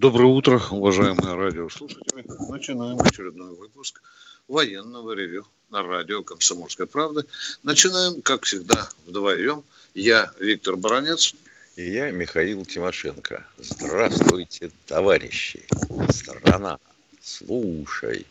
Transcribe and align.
Доброе 0.00 0.26
утро, 0.26 0.62
уважаемые 0.70 1.34
радиослушатели. 1.34 2.24
Начинаем 2.48 3.00
очередной 3.00 3.52
выпуск 3.56 4.00
военного 4.46 5.10
ревю 5.10 5.44
на 5.70 5.82
радио 5.82 6.22
«Комсомольская 6.22 6.86
правда». 6.86 7.26
Начинаем, 7.64 8.22
как 8.22 8.44
всегда, 8.44 8.88
вдвоем. 9.06 9.64
Я 9.94 10.30
Виктор 10.38 10.76
Баранец. 10.76 11.34
И 11.74 11.90
я 11.90 12.12
Михаил 12.12 12.64
Тимошенко. 12.64 13.44
Здравствуйте, 13.58 14.70
товарищи. 14.86 15.66
Страна, 16.10 16.78
слушай. 17.20 18.24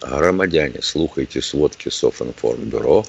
Громадяне, 0.00 0.82
слухайте 0.82 1.40
сводки 1.40 1.88
Софинформбюро. 1.88 3.06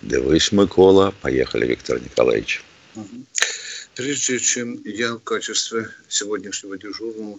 Дивись, 0.00 0.50
Микола. 0.50 1.12
Поехали, 1.20 1.66
Виктор 1.66 2.00
Николаевич. 2.00 2.64
Прежде 3.94 4.38
чем 4.38 4.80
я 4.86 5.16
в 5.16 5.18
качестве 5.18 5.90
сегодняшнего 6.08 6.78
дежурного 6.78 7.38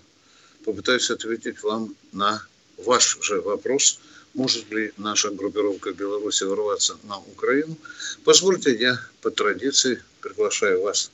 попытаюсь 0.63 1.09
ответить 1.09 1.61
вам 1.63 1.95
на 2.11 2.45
ваш 2.77 3.17
же 3.21 3.41
вопрос, 3.41 3.99
может 4.33 4.71
ли 4.71 4.91
наша 4.97 5.29
группировка 5.29 5.91
Беларуси 5.91 6.43
ворваться 6.43 6.97
на 7.03 7.17
Украину, 7.19 7.77
позвольте 8.23 8.75
я 8.75 8.99
по 9.21 9.29
традиции 9.29 10.01
приглашаю 10.21 10.81
вас, 10.81 11.11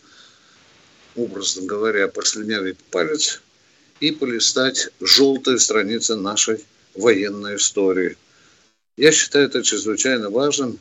образно 1.15 1.63
говоря, 1.65 2.07
послюнявить 2.07 2.77
палец 2.91 3.41
и 3.99 4.11
полистать 4.11 4.89
желтые 5.01 5.59
страницы 5.59 6.15
нашей 6.15 6.63
военной 6.93 7.55
истории. 7.55 8.17
Я 8.97 9.11
считаю 9.11 9.47
это 9.47 9.63
чрезвычайно 9.63 10.29
важным 10.29 10.79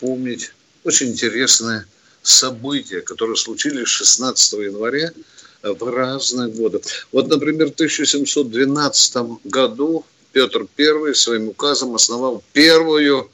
помнить 0.00 0.52
очень 0.84 1.08
интересное 1.08 1.86
события, 2.22 3.00
которые 3.00 3.36
случились 3.36 3.88
16 3.88 4.52
января 4.54 5.12
в 5.62 5.90
разные 5.90 6.48
годы. 6.48 6.80
Вот, 7.12 7.28
например, 7.28 7.70
в 7.70 7.74
1712 7.74 9.16
году 9.44 10.04
Петр 10.32 10.66
I 10.78 11.14
своим 11.14 11.48
указом 11.48 11.94
основал 11.94 12.42
первую 12.52 13.30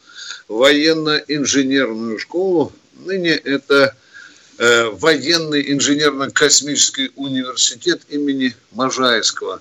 военно-инженерную 0.48 2.19
школу. 2.19 2.72
Ныне 2.95 3.33
это 3.33 3.97
э, 4.58 4.84
военный 4.91 5.72
инженерно-космический 5.72 7.11
университет 7.17 8.02
имени 8.08 8.55
Можайского. 8.72 9.61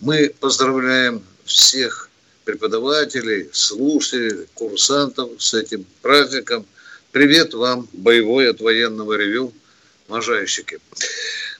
Мы 0.00 0.34
поздравляем 0.40 1.22
всех 1.44 2.10
преподавателей, 2.44 3.48
слушателей, 3.52 4.46
курсантов 4.54 5.30
с 5.38 5.54
этим 5.54 5.86
праздником. 6.02 6.66
Привет 7.12 7.54
вам, 7.54 7.88
боевой 7.92 8.50
от 8.50 8.60
военного 8.60 9.14
ревю, 9.14 9.52
Можайщики. 10.08 10.80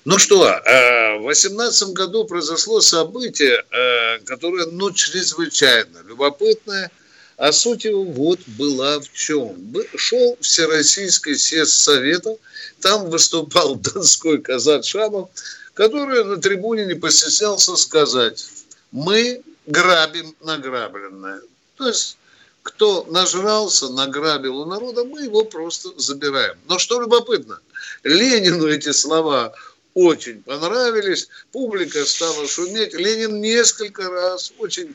Ну 0.04 0.18
что, 0.18 0.48
э, 0.48 1.18
в 1.18 1.22
2018 1.22 1.92
году 1.92 2.24
произошло 2.24 2.80
событие, 2.80 3.64
э, 3.70 4.18
которое, 4.24 4.66
ну, 4.66 4.90
чрезвычайно 4.90 6.02
любопытное, 6.08 6.90
а 7.36 7.52
суть 7.52 7.84
его 7.84 8.02
вот 8.02 8.40
была 8.46 8.98
в 8.98 9.12
чем. 9.12 9.56
Шел 9.94 10.36
Всероссийский 10.40 11.36
съезд 11.36 11.72
Советов, 11.72 12.38
там 12.80 13.10
выступал 13.10 13.74
донской 13.76 14.38
казак 14.38 14.84
Шамов, 14.84 15.30
который 15.74 16.24
на 16.24 16.36
трибуне 16.38 16.84
не 16.84 16.94
постеснялся 16.94 17.76
сказать, 17.76 18.44
мы 18.90 19.40
грабим 19.66 20.34
награбленное. 20.40 21.42
То 21.76 21.86
есть, 21.86 22.18
кто 22.64 23.06
нажрался, 23.08 23.88
награбил 23.88 24.58
у 24.58 24.64
народа, 24.64 25.04
мы 25.04 25.22
его 25.22 25.44
просто 25.44 25.90
забираем. 25.96 26.56
Но 26.68 26.80
что 26.80 27.00
любопытно, 27.00 27.60
Ленину 28.02 28.66
эти 28.66 28.90
слова 28.90 29.54
очень 29.94 30.42
понравились, 30.42 31.28
публика 31.52 32.04
стала 32.04 32.46
шуметь. 32.46 32.94
Ленин 32.94 33.40
несколько 33.40 34.08
раз 34.08 34.52
очень 34.58 34.94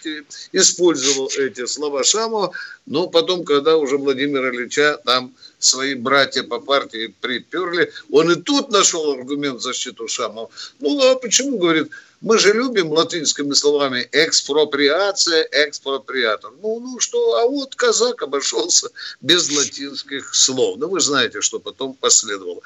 использовал 0.52 1.30
эти 1.38 1.66
слова 1.66 2.04
Шамова, 2.04 2.52
но 2.86 3.08
потом, 3.08 3.44
когда 3.44 3.78
уже 3.78 3.98
Владимира 3.98 4.50
Ильича 4.50 5.00
там 5.06 5.34
свои 5.60 5.94
братья 5.94 6.44
по 6.44 6.60
партии 6.60 7.14
приперли, 7.22 7.92
он 8.12 8.32
и 8.32 8.36
тут 8.36 8.72
нашел 8.72 9.12
аргумент 9.12 9.60
в 9.60 9.64
защиту 9.64 10.08
Шамова. 10.08 10.50
Ну, 10.80 11.00
а 11.02 11.16
почему, 11.16 11.58
говорит, 11.58 11.92
мы 12.22 12.40
же 12.40 12.54
любим 12.54 12.92
латинскими 12.92 13.54
словами 13.54 14.08
экспроприация, 14.12 15.48
экспроприатор. 15.52 16.52
Ну, 16.62 16.80
ну 16.80 17.00
что, 17.00 17.36
а 17.36 17.48
вот 17.48 17.76
казак 17.76 18.24
обошелся 18.24 18.90
без 19.22 19.52
латинских 19.52 20.34
слов. 20.34 20.78
Ну, 20.80 20.88
вы 20.88 21.00
знаете, 21.00 21.42
что 21.42 21.60
потом 21.60 21.94
последовало. 21.94 22.62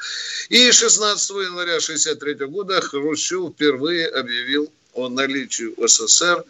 И 0.49 0.71
16 0.71 1.29
января 1.31 1.75
1963 1.75 2.47
года 2.47 2.81
Хрущев 2.81 3.53
впервые 3.53 4.07
объявил 4.07 4.71
о 4.93 5.09
наличии 5.09 5.73
у 5.75 5.87
СССР 5.87 6.43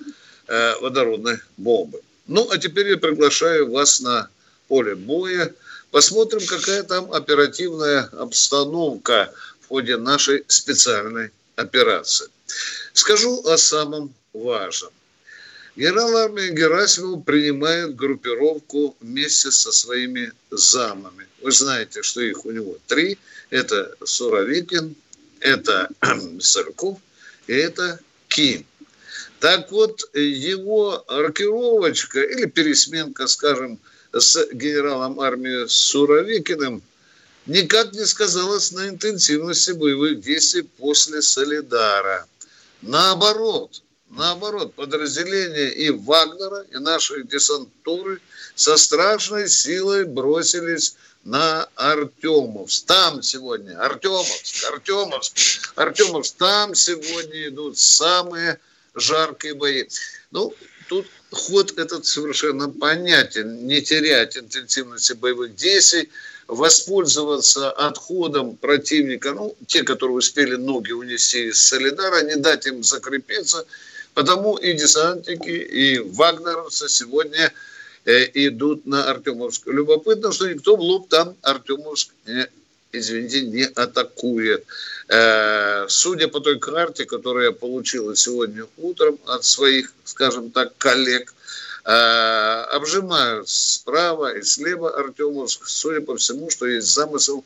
э, 0.48 0.76
водородной 0.82 1.40
бомбы. 1.58 2.02
Ну, 2.28 2.48
а 2.52 2.58
теперь 2.58 2.90
я 2.90 2.98
приглашаю 2.98 3.72
вас 3.72 4.00
на 4.00 4.30
поле 4.68 4.96
боя. 4.96 5.54
Посмотрим, 5.90 6.46
какая 6.46 6.84
там 6.84 7.12
оперативная 7.12 8.10
обстановка 8.14 9.34
в 9.62 9.68
ходе 9.70 9.98
нашей 9.98 10.46
специальной 10.48 11.32
операции. 11.56 12.30
Скажу 12.94 13.42
о 13.46 13.58
самом 13.58 14.14
важном. 14.34 14.92
Генерал 15.76 16.18
армии 16.18 16.52
Герасимов 16.52 17.24
принимает 17.24 17.96
группировку 17.96 18.98
вместе 19.00 19.52
со 19.52 19.72
своими 19.72 20.34
замами. 20.50 21.28
Вы 21.42 21.52
знаете, 21.52 22.02
что 22.02 22.20
их 22.20 22.46
у 22.46 22.52
него 22.52 22.78
три. 22.88 23.18
Это 23.50 23.96
Суровикин, 24.04 24.96
это 25.40 25.90
Сырков 26.42 27.00
и 27.48 27.54
это 27.54 28.00
Ким. 28.28 28.66
Так 29.40 29.72
вот, 29.72 30.14
его 30.14 31.04
рокировочка 31.08 32.22
или 32.22 32.46
пересменка, 32.46 33.28
скажем, 33.28 33.80
с 34.12 34.48
генералом 34.52 35.22
армии 35.22 35.66
Суровикиным 35.68 36.84
никак 37.46 37.94
не 37.94 38.06
сказалась 38.06 38.74
на 38.74 38.90
интенсивности 38.90 39.72
боевых 39.72 40.20
действий 40.20 40.64
после 40.64 41.22
Солидара– 41.22 42.28
Наоборот, 42.82 43.84
наоборот, 44.10 44.74
подразделения 44.74 45.70
и 45.70 45.90
Вагнера, 45.90 46.62
и 46.72 46.78
наши 46.78 47.24
десантуры 47.24 48.20
со 48.56 48.78
страшной 48.78 49.50
силой 49.50 50.06
бросились 50.06 50.96
на 51.24 51.68
Артемовск. 51.76 52.86
Там 52.88 53.22
сегодня 53.22 53.80
Артемовск, 53.80 54.66
Артемовск, 54.72 55.74
Артемовск. 55.76 56.36
Там 56.38 56.74
сегодня 56.74 57.48
идут 57.48 57.78
самые 57.78 58.60
жаркие 58.96 59.54
бои. 59.54 59.86
Ну, 60.32 60.54
тут 60.90 61.06
ход 61.32 61.78
этот 61.78 62.08
совершенно 62.08 62.70
понятен. 62.70 63.68
Не 63.68 63.82
терять 63.82 64.38
интенсивности 64.38 65.14
боевых 65.14 65.56
действий– 65.56 66.10
воспользоваться 66.52 67.72
отходом 67.72 68.58
противника, 68.58 69.32
ну, 69.32 69.56
те, 69.68 69.84
которые 69.84 70.18
успели 70.18 70.56
ноги 70.56 70.92
унести 70.92 71.48
из 71.48 71.64
Солидара, 71.64 72.24
не 72.24 72.36
дать 72.36 72.68
им 72.68 72.84
закрепиться, 72.84 73.66
потому 74.14 74.58
и 74.58 74.74
десантники, 74.74 75.50
и 75.50 76.00
вагнеровцы 76.00 76.90
сегодня 76.90 77.54
э, 78.04 78.26
идут 78.34 78.86
на 78.86 79.10
Артемовск. 79.10 79.66
Любопытно, 79.68 80.34
что 80.34 80.50
никто 80.50 80.76
в 80.76 80.82
лоб 80.82 81.08
там 81.08 81.38
Артемовск 81.42 82.10
не, 82.28 82.46
извините, 82.92 83.44
не 83.44 83.64
атакует. 83.64 84.66
Э, 85.08 85.86
судя 85.88 86.28
по 86.28 86.42
той 86.42 86.60
карте, 86.60 87.06
которую 87.06 87.46
я 87.46 87.52
получил 87.54 88.14
сегодня 88.18 88.66
утром 88.76 89.18
от 89.26 89.46
своих, 89.46 89.94
скажем 90.04 90.52
так, 90.52 90.78
коллег– 90.78 91.34
Э, 91.84 92.64
обжимают 92.72 93.50
справа 93.50 94.38
и 94.38 94.44
слева 94.44 95.00
Артемовск, 95.00 95.66
судя 95.66 96.02
по 96.02 96.16
всему, 96.16 96.50
что 96.52 96.68
есть 96.68 96.88
замысел 96.88 97.44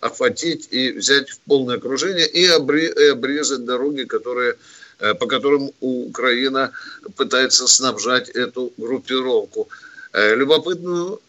охватить 0.00 0.68
и 0.70 0.92
взять 0.92 1.30
в 1.30 1.38
полное 1.40 1.76
окружение 1.76 2.26
и 2.26 2.46
обрезать 2.46 3.64
дороги, 3.64 4.04
которые, 4.04 4.56
э, 4.98 5.14
по 5.14 5.26
которым 5.26 5.72
Украина 5.80 6.70
пытается 7.16 7.66
снабжать 7.66 8.28
эту 8.28 8.72
группировку. 8.76 9.68
Э, 10.12 10.34
любопытную 10.34 11.20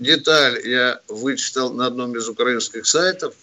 деталь 0.00 0.60
я 0.66 1.00
вычитал 1.06 1.72
на 1.72 1.86
одном 1.86 2.16
из 2.16 2.28
украинских 2.28 2.86
сайтов. 2.86 3.34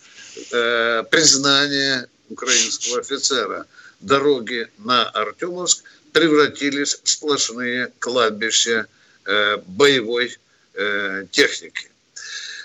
Признание 0.52 2.10
украинского 2.30 3.00
офицера– 3.00 3.66
дороги 4.02 4.68
на 4.78 5.06
Артемовск 5.10 5.84
превратились 6.16 6.98
в 7.04 7.10
сплошные 7.10 7.92
кладбища 8.00 8.88
э, 9.26 9.58
боевой 9.68 10.38
э, 10.74 11.26
техники. 11.30 11.90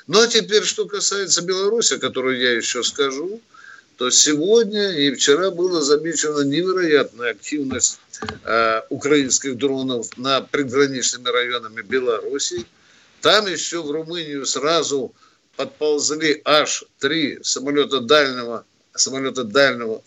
Ну 0.06 0.20
а 0.22 0.28
теперь, 0.28 0.62
что 0.62 0.86
касается 0.86 1.42
Беларуси, 1.42 1.98
которую 1.98 2.38
я 2.38 2.52
еще 2.52 2.84
скажу, 2.84 3.40
то 3.96 4.08
сегодня 4.10 4.92
и 4.92 5.12
вчера 5.12 5.50
была 5.50 5.80
замечена 5.80 6.42
невероятная 6.42 7.32
активность 7.32 7.98
э, 8.44 8.82
украинских 8.88 9.58
дронов 9.58 10.16
на 10.16 10.42
приграничными 10.42 11.28
районами 11.28 11.82
Беларуси. 11.82 12.64
Там 13.20 13.48
еще 13.48 13.82
в 13.82 13.90
Румынию 13.90 14.46
сразу 14.46 15.12
подползли 15.56 16.40
аж 16.44 16.84
три 17.00 17.40
самолета 17.42 17.98
дальнего, 17.98 18.64
самолета 18.94 19.42
дальнего 19.42 20.04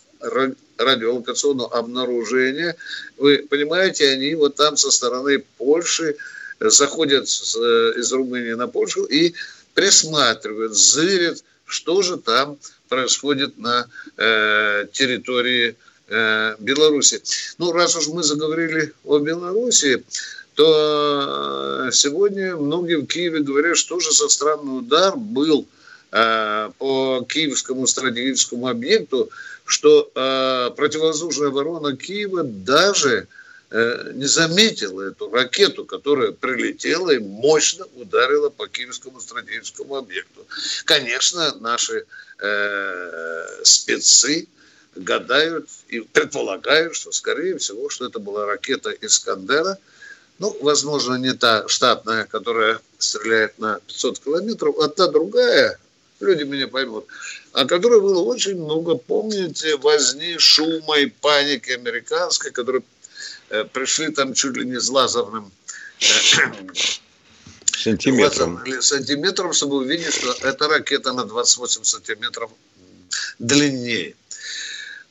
радиолокационного 0.78 1.78
обнаружения. 1.78 2.76
Вы 3.18 3.46
понимаете, 3.50 4.10
они 4.10 4.36
вот 4.36 4.56
там 4.56 4.78
со 4.78 4.92
стороны 4.92 5.44
Польши 5.58 6.16
заходят 6.60 7.26
э, 7.26 7.94
из 7.98 8.12
Румынии 8.12 8.54
на 8.54 8.68
Польшу 8.68 9.04
и 9.04 9.34
присматривают, 9.74 10.76
зырят, 10.76 11.44
что 11.66 12.02
же 12.02 12.18
там 12.18 12.58
происходит 12.90 13.58
на 13.58 13.88
э, 14.18 14.88
территории 14.92 15.76
э, 16.08 16.56
Беларуси. 16.60 17.22
Ну, 17.58 17.72
раз 17.72 17.96
уж 17.96 18.08
мы 18.08 18.24
заговорили 18.24 18.94
о 19.04 19.20
Беларуси, 19.20 20.04
то 20.56 21.88
э, 21.88 21.92
сегодня 21.92 22.56
многие 22.56 22.98
в 22.98 23.08
Киеве 23.08 23.40
говорят, 23.40 23.78
что 23.78 24.00
же 24.00 24.12
за 24.12 24.30
странный 24.30 24.80
удар 24.80 25.16
был 25.18 25.68
э, 26.14 26.72
по 26.78 27.26
киевскому 27.28 27.88
стратегическому 27.88 28.68
объекту, 28.68 29.32
что 29.66 30.12
э, 30.14 30.72
противовоздушная 30.76 31.48
оборона 31.48 31.98
Киева 31.98 32.44
даже 32.44 33.28
э, 33.72 34.12
не 34.14 34.26
заметила 34.26 35.02
эту 35.02 35.32
ракету, 35.32 35.86
которая 35.86 36.32
прилетела 36.32 37.10
и 37.12 37.20
мощно 37.20 37.86
ударила 37.96 38.50
по 38.50 38.68
киевскому 38.68 39.20
стратегическому 39.20 39.96
объекту. 39.96 40.46
Конечно, 40.86 41.56
наши 41.60 42.06
э, 42.40 43.46
спецы 43.64 44.48
гадают 44.96 45.68
и 45.88 46.02
предполагают, 46.02 46.96
что, 46.96 47.12
скорее 47.12 47.58
всего, 47.58 47.90
что 47.90 48.06
это 48.06 48.20
была 48.20 48.46
ракета 48.46 48.92
«Искандера», 49.02 49.80
ну, 50.40 50.56
возможно, 50.62 51.16
не 51.16 51.34
та 51.34 51.68
штатная, 51.68 52.26
которая 52.26 52.80
стреляет 52.98 53.58
на 53.60 53.80
500 53.88 54.20
километров, 54.20 54.76
а 54.80 54.90
та 54.90 55.08
другая, 55.08 55.80
люди 56.20 56.44
меня 56.44 56.68
поймут, 56.68 57.08
о 57.54 57.66
которой 57.66 58.02
было 58.02 58.24
очень 58.24 58.56
много, 58.56 58.96
помните, 58.96 59.78
возни, 59.78 60.38
шума 60.38 61.00
и 61.00 61.08
паники 61.08 61.72
американской, 61.72 62.52
которые 62.52 62.84
э, 63.50 63.66
пришли 63.66 64.12
там 64.12 64.34
чуть 64.34 64.58
ли 64.58 64.66
не 64.66 64.80
с 64.80 64.90
лазерным 64.90 65.52
э, 66.00 66.06
сантиметром. 67.78 68.64
сантиметром, 68.82 69.54
чтобы 69.54 69.78
увидеть, 69.78 70.14
что 70.14 70.32
эта 70.48 70.68
ракета 70.68 71.14
на 71.14 71.26
28 71.26 71.84
сантиметров 71.84 72.52
длиннее. 73.40 74.16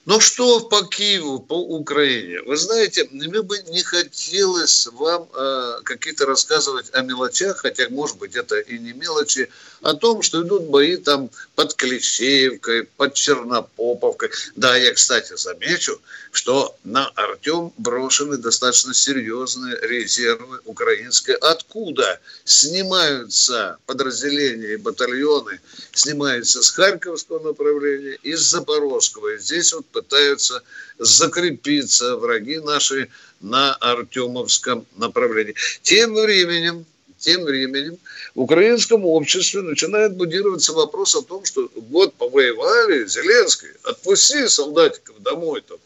Ну 0.04 0.18
что 0.18 0.60
по 0.60 0.84
Киеву, 0.84 1.38
по 1.38 1.54
Украине? 1.54 2.42
Вы 2.42 2.56
знаете, 2.56 3.06
мне 3.12 3.40
бы 3.40 3.62
не 3.68 3.84
хотелось 3.84 4.88
вам 4.88 5.28
э, 5.32 5.80
какие-то 5.84 6.26
рассказывать 6.26 6.90
о 6.92 7.02
мелочах, 7.02 7.58
хотя, 7.58 7.88
может 7.88 8.18
быть, 8.18 8.34
это 8.34 8.58
и 8.58 8.78
не 8.80 8.94
мелочи, 8.94 9.48
о 9.82 9.94
том, 9.94 10.22
что 10.22 10.42
идут 10.42 10.64
бои 10.64 10.96
там 10.96 11.30
под 11.54 11.74
Клещеевкой, 11.74 12.84
под 12.96 13.14
Чернопоповкой. 13.14 14.30
Да, 14.56 14.76
я, 14.76 14.94
кстати, 14.94 15.36
замечу, 15.36 16.00
что 16.30 16.76
на 16.84 17.08
Артем 17.08 17.72
брошены 17.76 18.36
достаточно 18.36 18.94
серьезные 18.94 19.76
резервы 19.82 20.60
украинской. 20.64 21.32
Откуда 21.32 22.20
снимаются 22.44 23.76
подразделения 23.86 24.74
и 24.74 24.76
батальоны, 24.76 25.60
снимаются 25.92 26.62
с 26.62 26.70
Харьковского 26.70 27.40
направления, 27.40 28.18
из 28.22 28.40
Запорожского. 28.40 29.34
И 29.34 29.38
здесь 29.38 29.72
вот 29.72 29.86
пытаются 29.86 30.62
закрепиться 30.98 32.16
враги 32.16 32.58
наши 32.58 33.08
на 33.40 33.74
Артемовском 33.74 34.86
направлении. 34.96 35.54
Тем 35.82 36.14
временем, 36.14 36.86
тем 37.22 37.44
временем 37.44 37.98
в 38.34 38.40
украинском 38.40 39.06
обществе 39.06 39.62
начинает 39.62 40.14
будироваться 40.16 40.72
вопрос 40.72 41.14
о 41.14 41.22
том, 41.22 41.44
что 41.44 41.70
год 41.74 42.14
повоевали, 42.14 43.06
Зеленский, 43.06 43.68
отпусти 43.84 44.48
солдатиков 44.48 45.22
домой, 45.22 45.62
там, 45.62 45.78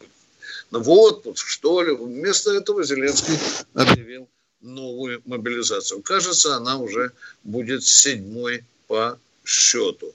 в 0.71 0.91
отпуск, 0.91 1.47
что 1.47 1.83
ли. 1.83 1.95
Вместо 1.95 2.53
этого 2.53 2.83
Зеленский 2.85 3.39
объявил 3.75 4.29
новую 4.63 5.23
мобилизацию. 5.27 6.03
Кажется, 6.03 6.57
она 6.57 6.79
уже 6.79 7.13
будет 7.45 7.85
седьмой 7.85 8.65
по 8.87 9.19
счету. 9.45 10.15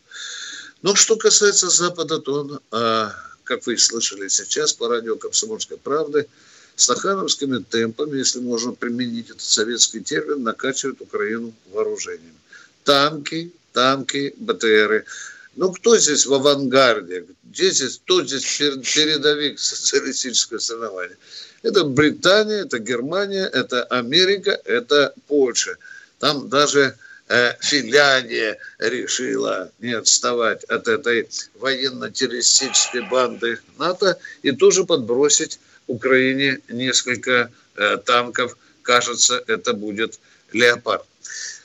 Но 0.81 0.95
что 0.95 1.15
касается 1.15 1.69
Запада, 1.69 2.19
то, 2.19 2.59
а, 2.71 3.13
как 3.44 3.65
вы 3.67 3.77
слышали 3.77 4.27
сейчас 4.27 4.74
по 4.74 4.88
радио 4.88 5.15
«Комсомольской 5.15 5.77
правды», 5.77 6.27
стахановскими 6.75 7.63
темпами, 7.63 8.18
если 8.18 8.39
можно 8.39 8.73
применить 8.73 9.29
этот 9.29 9.41
советский 9.41 10.01
термин, 10.01 10.44
накачивают 10.44 11.01
Украину 11.01 11.53
вооружением. 11.71 12.35
Танки, 12.83 13.51
танки, 13.73 14.33
БТРы. 14.38 15.06
Ну, 15.56 15.71
кто 15.71 15.97
здесь 15.97 16.25
в 16.25 16.33
авангарде? 16.33 17.25
Где 17.44 17.71
здесь, 17.71 18.00
кто 18.03 18.23
здесь 18.23 18.44
передовик 18.57 19.59
социалистического 19.59 20.59
соревнования? 20.59 21.18
Это 21.62 21.83
Британия, 21.83 22.63
это 22.63 22.79
Германия, 22.79 23.45
это 23.45 23.83
Америка, 23.83 24.59
это 24.65 25.13
Польша. 25.27 25.77
Там 26.19 26.50
даже 26.50 26.97
э, 27.27 27.53
Финляндия 27.59 28.57
решила 28.79 29.71
не 29.79 29.94
отставать 29.94 30.63
от 30.65 30.88
этой 30.88 31.29
военно-террористической 31.56 33.01
банды 33.09 33.59
НАТО 33.77 34.17
и 34.41 34.51
тоже 34.51 34.85
подбросить 34.85 35.59
Украине 35.91 36.59
несколько 36.69 37.51
э, 37.75 37.97
танков. 37.97 38.57
Кажется, 38.81 39.43
это 39.47 39.73
будет 39.73 40.19
«Леопард». 40.53 41.05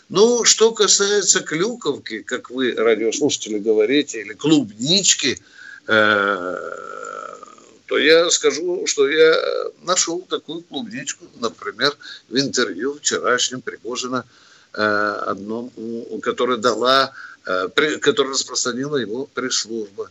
Ну, 0.09 0.45
что 0.45 0.73
касается 0.73 1.41
клюковки, 1.41 2.23
как 2.23 2.51
вы, 2.51 2.75
радиослушатели, 2.77 3.59
говорите, 3.59 4.21
или 4.21 4.35
клубнички, 4.35 5.39
э, 5.89 6.57
то 7.87 7.99
я 7.99 8.31
скажу, 8.31 8.87
что 8.87 9.09
я 9.09 9.35
нашел 9.83 10.21
такую 10.21 10.63
клубничку, 10.63 11.25
например, 11.41 11.97
в 12.29 12.37
интервью 12.37 12.99
вчерашнем 12.99 13.61
Пригожина, 13.63 14.25
э, 14.75 14.83
одном, 15.27 15.73
которое 16.23 16.59
дала, 16.59 17.13
э, 17.47 17.69
которое 18.01 18.31
распространила 18.31 18.97
его 18.97 19.27
пресс-служба. 19.27 20.11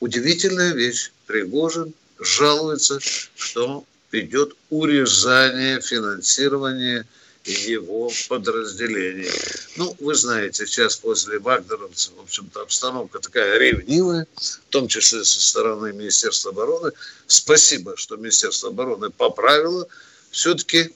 Удивительная 0.00 0.72
вещь. 0.72 1.10
Пригожин 1.26 1.92
жалуется, 2.18 2.98
что 3.00 3.84
идет 4.12 4.56
урезание 4.70 5.80
финансирования 5.80 7.06
его 7.44 8.10
подразделений. 8.28 9.30
Ну, 9.76 9.94
вы 10.00 10.14
знаете, 10.14 10.66
сейчас 10.66 10.96
после 10.96 11.38
вагнеровцев, 11.38 12.14
в 12.16 12.20
общем-то, 12.20 12.62
обстановка 12.62 13.20
такая 13.20 13.58
ревнивая, 13.58 14.26
в 14.36 14.70
том 14.70 14.88
числе 14.88 15.24
со 15.24 15.40
стороны 15.40 15.92
Министерства 15.92 16.50
обороны. 16.50 16.92
Спасибо, 17.26 17.96
что 17.96 18.16
Министерство 18.16 18.70
обороны 18.70 19.10
поправило 19.10 19.86
все-таки 20.30 20.92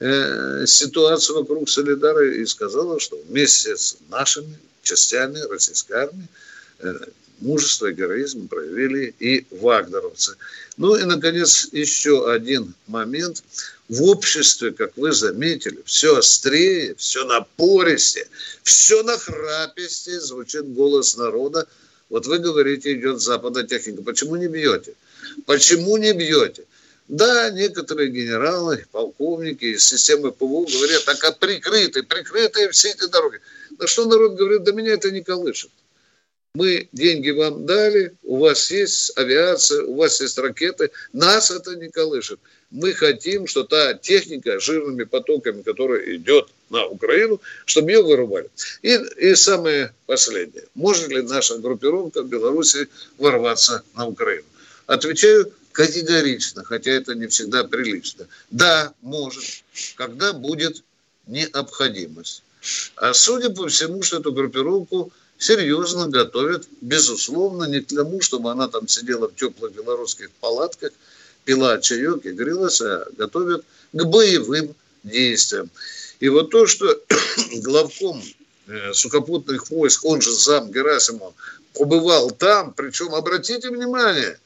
э, 0.00 0.66
ситуацию 0.66 1.38
вокруг 1.38 1.68
Солидара 1.70 2.30
и 2.30 2.44
сказала, 2.44 3.00
что 3.00 3.16
вместе 3.28 3.76
с 3.76 3.96
нашими 4.10 4.58
частями 4.82 5.38
российской 5.50 5.94
армии 5.94 6.28
э, 6.80 6.94
мужество 7.40 7.86
и 7.86 7.94
героизм 7.94 8.48
проявили 8.48 9.14
и 9.18 9.46
вагнеровцы. 9.50 10.36
Ну 10.76 10.96
и, 10.96 11.04
наконец, 11.04 11.68
еще 11.72 12.30
один 12.30 12.74
момент– 12.86 13.42
в 13.88 14.02
обществе, 14.02 14.72
как 14.72 14.96
вы 14.96 15.12
заметили, 15.12 15.80
все 15.84 16.16
острее, 16.16 16.94
все 16.96 17.24
напористее, 17.24 18.26
все 18.62 19.02
нахрапистее 19.02 20.20
звучит 20.20 20.66
голос 20.74 21.16
народа. 21.16 21.68
Вот 22.08 22.26
вы 22.26 22.38
говорите, 22.38 22.94
идет 22.94 23.20
запада 23.20 23.62
техника. 23.64 24.02
Почему 24.02 24.36
не 24.36 24.48
бьете? 24.48 24.94
Почему 25.44 25.96
не 25.96 26.12
бьете? 26.12 26.64
Да, 27.08 27.50
некоторые 27.50 28.10
генералы, 28.10 28.84
полковники 28.90 29.64
из 29.64 29.84
системы 29.84 30.32
ПВУ 30.32 30.66
говорят, 30.66 31.04
так 31.04 31.22
а 31.22 31.32
прикрыты, 31.32 32.02
прикрыты 32.02 32.68
все 32.70 32.90
эти 32.90 33.06
дороги. 33.06 33.40
На 33.78 33.86
что 33.86 34.06
народ 34.06 34.34
говорит, 34.34 34.64
да 34.64 34.72
меня 34.72 34.94
это 34.94 35.12
не 35.12 35.22
колышет. 35.22 35.70
Мы 36.56 36.88
деньги 36.92 37.30
вам 37.30 37.66
дали, 37.66 38.14
у 38.22 38.38
вас 38.38 38.70
есть 38.70 39.12
авиация, 39.18 39.82
у 39.82 39.94
вас 39.96 40.20
есть 40.20 40.38
ракеты, 40.38 40.90
нас 41.12 41.50
это 41.50 41.76
не 41.76 41.90
колышет 41.90 42.40
мы 42.70 42.92
хотим, 42.92 43.46
что 43.46 43.64
та 43.64 43.94
техника 43.94 44.58
жирными 44.60 45.04
потоками, 45.04 45.62
которая 45.62 46.16
идет 46.16 46.48
на 46.70 46.86
Украину, 46.86 47.40
чтобы 47.64 47.92
ее 47.92 48.02
вырубали. 48.02 48.50
И, 48.82 48.98
и 49.18 49.34
самое 49.34 49.94
последнее. 50.06 50.64
Может 50.74 51.08
ли 51.08 51.22
наша 51.22 51.58
группировка 51.58 52.22
в 52.22 52.28
Беларуси 52.28 52.88
ворваться 53.18 53.82
на 53.94 54.06
Украину? 54.06 54.46
Отвечаю 54.86 55.52
категорично, 55.72 56.64
хотя 56.64 56.90
это 56.92 57.14
не 57.14 57.28
всегда 57.28 57.64
прилично. 57.64 58.26
Да, 58.50 58.92
может, 59.00 59.44
когда 59.96 60.32
будет 60.32 60.82
необходимость. 61.26 62.42
А 62.96 63.14
судя 63.14 63.50
по 63.50 63.68
всему, 63.68 64.02
что 64.02 64.18
эту 64.18 64.32
группировку 64.32 65.12
серьезно 65.38 66.08
готовят, 66.08 66.68
безусловно, 66.80 67.64
не 67.64 67.80
к 67.80 67.88
тому, 67.88 68.20
чтобы 68.20 68.50
она 68.50 68.68
там 68.68 68.88
сидела 68.88 69.28
в 69.28 69.34
теплых 69.34 69.72
белорусских 69.72 70.30
палатках, 70.40 70.92
пила 71.44 71.78
чаек 71.78 72.24
и 72.24 72.32
грелась, 72.32 72.80
а 72.80 73.06
готовят 73.16 73.64
к 73.92 74.04
боевым 74.04 74.74
действиям. 75.04 75.70
И 76.20 76.28
вот 76.28 76.50
то, 76.50 76.66
что 76.66 77.02
главком 77.56 78.22
э, 78.66 78.92
сухопутных 78.92 79.70
войск, 79.70 80.04
он 80.04 80.20
же 80.20 80.32
зам 80.32 80.70
Герасимов, 80.72 81.34
побывал 81.74 82.30
там, 82.30 82.72
причем, 82.72 83.14
обратите 83.14 83.70
внимание, 83.70 84.38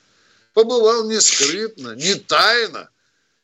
побывал 0.53 1.09
не 1.09 1.21
скрытно, 1.21 1.95
не 1.95 2.15
тайно. 2.15 2.89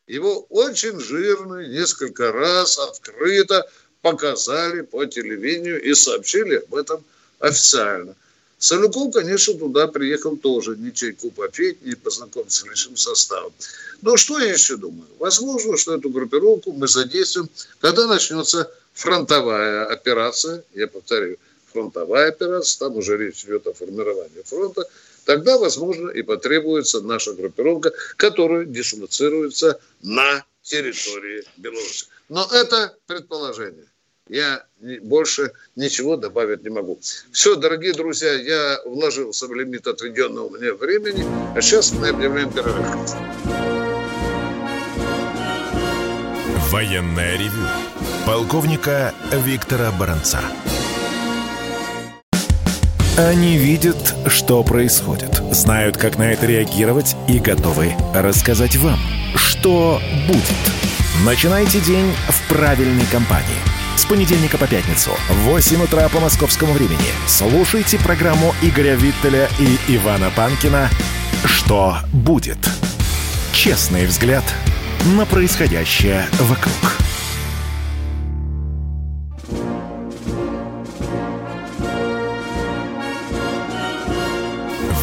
Его 0.07 0.45
очень 0.49 0.99
жирно, 0.99 1.67
несколько 1.67 2.31
раз 2.31 2.77
открыто 2.77 3.69
показали 4.01 4.81
по 4.81 5.05
телевидению 5.05 5.81
и 5.81 5.93
сообщили 5.93 6.55
об 6.55 6.75
этом 6.75 7.03
официально. 7.39 8.15
Солюков, 8.59 9.13
конечно, 9.13 9.53
туда 9.53 9.87
приехал 9.87 10.35
тоже 10.35 10.75
не 10.77 10.91
чайку 10.91 11.29
попить, 11.29 11.83
не 11.85 11.95
познакомиться 11.95 12.61
с 12.61 12.65
личным 12.65 12.97
составом. 12.97 13.53
Но 14.01 14.17
что 14.17 14.39
я 14.39 14.51
еще 14.51 14.77
думаю? 14.77 15.07
Возможно, 15.19 15.77
что 15.77 15.95
эту 15.95 16.09
группировку 16.09 16.71
мы 16.71 16.87
задействуем, 16.87 17.49
когда 17.79 18.07
начнется 18.07 18.71
фронтовая 18.93 19.85
операция, 19.85 20.63
я 20.73 20.87
повторю, 20.87 21.37
фронтовая 21.71 22.29
операция, 22.29 22.79
там 22.79 22.97
уже 22.97 23.17
речь 23.17 23.43
идет 23.45 23.67
о 23.67 23.73
формировании 23.73 24.41
фронта, 24.43 24.89
тогда, 25.25 25.59
возможно, 25.59 26.09
и 26.09 26.23
потребуется 26.23 27.01
наша 27.01 27.33
группировка, 27.33 27.93
которая 28.15 28.65
дислоцируется 28.65 29.79
на 30.01 30.43
территории 30.63 31.43
Беларуси. 31.57 32.07
Но 32.29 32.49
это 32.51 32.97
предположение. 33.05 33.85
Я 34.29 34.63
больше 35.03 35.51
ничего 35.75 36.17
добавить 36.17 36.63
не 36.63 36.69
могу. 36.69 36.99
Все, 37.31 37.55
дорогие 37.55 37.93
друзья, 37.93 38.33
я 38.33 38.79
вложился 38.85 39.47
в 39.47 39.53
лимит 39.53 39.87
отведенного 39.87 40.49
мне 40.49 40.73
времени, 40.73 41.25
а 41.55 41.61
сейчас 41.61 41.93
мы 41.93 42.09
объявляем 42.09 42.51
перерыв. 42.51 42.85
Военная 46.69 47.37
ревю. 47.37 47.65
Полковника 48.25 49.13
Виктора 49.31 49.91
Баранца. 49.91 50.41
Они 53.17 53.57
видят, 53.57 54.13
что 54.27 54.63
происходит, 54.63 55.41
знают, 55.51 55.97
как 55.97 56.19
на 56.19 56.33
это 56.33 56.45
реагировать 56.45 57.15
и 57.27 57.39
готовы 57.39 57.93
рассказать 58.13 58.75
вам, 58.75 58.99
что 59.35 59.99
будет. 60.27 60.43
Начинайте 61.25 61.79
день 61.79 62.13
в 62.29 62.47
правильной 62.49 63.07
компании– 63.11 63.57
с 63.97 64.05
понедельника 64.05 64.57
по 64.57 64.67
пятницу 64.67 65.11
в 65.29 65.35
8 65.49 65.83
утра 65.83 66.07
по 66.09 66.19
московскому 66.19 66.73
времени 66.73 67.09
слушайте 67.25 67.97
программу 67.97 68.53
Игоря 68.61 68.95
Виттеля 68.95 69.49
и 69.59 69.95
Ивана 69.95 70.29
Панкина 70.29 70.89
«Что 71.43 71.97
будет?». 72.13 72.57
Честный 73.51 74.05
взгляд 74.05 74.43
на 75.15 75.25
происходящее 75.25 76.27
вокруг. 76.41 76.75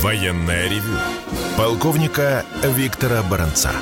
Военная 0.00 0.68
ревю. 0.68 0.98
Полковника 1.56 2.44
Виктора 2.62 3.22
Баранца. 3.22 3.72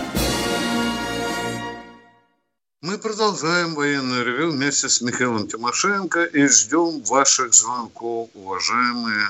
Мы 2.82 2.98
продолжаем 2.98 3.76
военную 3.76 4.26
ревю 4.26 4.50
вместе 4.50 4.88
с 4.88 5.00
Михаилом 5.02 5.46
Тимошенко 5.46 6.24
и 6.24 6.48
ждем 6.48 7.00
ваших 7.04 7.54
звонков, 7.54 8.28
уважаемые. 8.34 9.28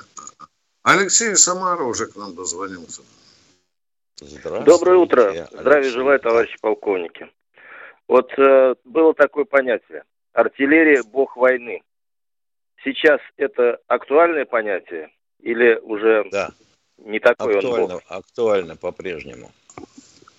Алексей 0.82 1.36
Самара 1.36 1.82
уже 1.82 2.06
к 2.06 2.16
нам 2.16 2.34
дозвонился. 2.34 3.02
Доброе 4.64 4.96
утро. 4.96 5.28
Алексей. 5.28 5.58
Здравия 5.58 5.90
желаю, 5.90 6.20
товарищи 6.20 6.56
полковники. 6.62 7.28
Вот 8.08 8.32
э, 8.38 8.74
было 8.84 9.12
такое 9.12 9.44
понятие. 9.44 10.04
Артиллерия– 10.32 11.02
бог 11.12 11.36
войны. 11.36 11.82
Сейчас 12.82 13.20
это 13.36 13.78
актуальное 13.86 14.46
понятие 14.46 15.10
или 15.40 15.78
уже 15.82 16.26
да. 16.32 16.52
не 16.96 17.18
такое 17.18 17.58
актуально, 17.58 17.82
он 17.82 17.90
бог? 17.90 18.02
Актуально 18.08 18.76
по-прежнему. 18.76 19.52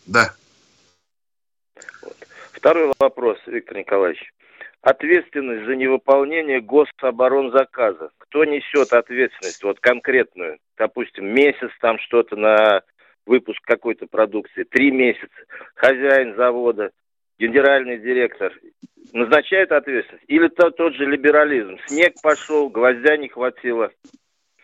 Да. 0.08 0.34
Второй 2.64 2.94
вопрос, 2.98 3.38
Виктор 3.46 3.76
Николаевич. 3.76 4.22
Ответственность 4.82 5.66
за 5.66 5.76
невыполнение 5.76 6.62
гособоронзаказа. 6.62 8.12
Кто 8.20 8.46
несет 8.46 8.94
ответственность, 8.94 9.62
вот 9.66 9.82
конкретную? 9.82 10.60
Допустим, 10.78 11.26
месяц 11.26 11.72
там 11.82 12.00
что-то 12.00 12.38
на 12.38 12.82
выпуск 13.26 13.60
какой-то 13.64 14.08
продукции, 14.08 14.64
три 14.64 14.92
месяца. 14.92 15.28
Хозяин 15.76 16.38
завода, 16.38 16.92
генеральный 17.38 18.00
директор 18.00 18.54
назначает 19.12 19.74
ответственность? 19.74 20.24
Или 20.30 20.48
то, 20.48 20.72
тот 20.72 20.94
же 20.94 21.06
либерализм? 21.06 21.78
Снег 21.88 22.14
пошел, 22.22 22.70
гвоздя 22.70 23.18
не 23.18 23.28
хватило. 23.28 23.92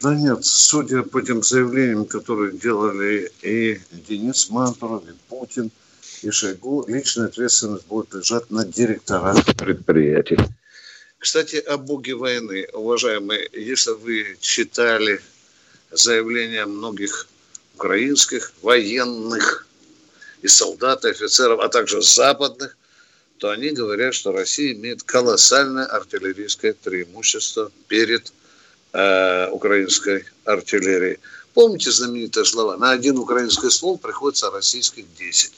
Да 0.02 0.16
нет, 0.16 0.46
судя 0.46 1.04
по 1.04 1.22
тем 1.22 1.44
заявлениям, 1.44 2.06
которые 2.06 2.54
делали 2.54 3.30
и 3.42 3.78
Денис 3.92 4.50
Мантуров, 4.50 5.04
и 5.04 5.12
Путин– 5.30 5.70
и 6.22 6.32
Шойгу 6.32 6.86
личная 6.88 7.28
ответственность 7.28 7.86
будет 7.88 8.14
лежать 8.14 8.50
на 8.50 8.66
директорах 8.66 9.46
предприятий. 9.58 10.38
Кстати, 11.18 11.58
о 11.58 11.78
боге 11.78 12.16
войны, 12.16 12.68
уважаемые, 12.74 13.50
если 13.54 13.92
вы 13.92 14.38
читали 14.40 15.22
заявления 15.92 16.66
многих 16.66 17.28
украинских 17.76 18.54
военных 18.62 19.68
и 20.42 20.48
солдат, 20.48 21.06
и 21.06 21.10
офицеров, 21.10 21.60
а 21.60 21.70
также 21.70 22.02
западных, 22.02 22.78
то 23.38 23.50
они 23.50 23.72
говорят, 23.72 24.14
что 24.14 24.32
Россия 24.32 24.74
имеет 24.74 25.04
колоссальное 25.04 25.86
артиллерийское 25.86 26.74
преимущество 26.74 27.72
перед 27.88 28.32
э, 28.94 29.50
украинской 29.50 30.26
артиллерией. 30.46 31.20
Помните 31.54 31.92
знаменитые 31.92 32.46
слова? 32.46 32.78
На 32.78 32.92
один 32.92 33.18
украинский 33.18 33.70
ствол 33.72 33.98
приходится 33.98 34.52
российских 34.52 35.06
10. 35.16 35.52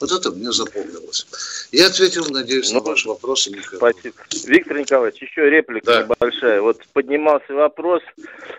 Вот 0.00 0.10
это 0.10 0.30
мне 0.30 0.50
запомнилось. 0.50 1.68
Я 1.72 1.86
ответил, 1.86 2.24
надеюсь, 2.30 2.72
ну, 2.72 2.80
на 2.80 2.86
ваши 2.86 3.08
вопросы, 3.08 3.50
Михаил. 3.50 3.78
Спасибо. 3.78 4.16
Виктор 4.46 4.78
Николаевич, 4.78 5.22
еще 5.22 5.48
реплика 5.48 5.86
да. 5.86 6.02
небольшая. 6.02 6.60
Вот 6.60 6.82
поднимался 6.92 7.52
вопрос 7.54 8.02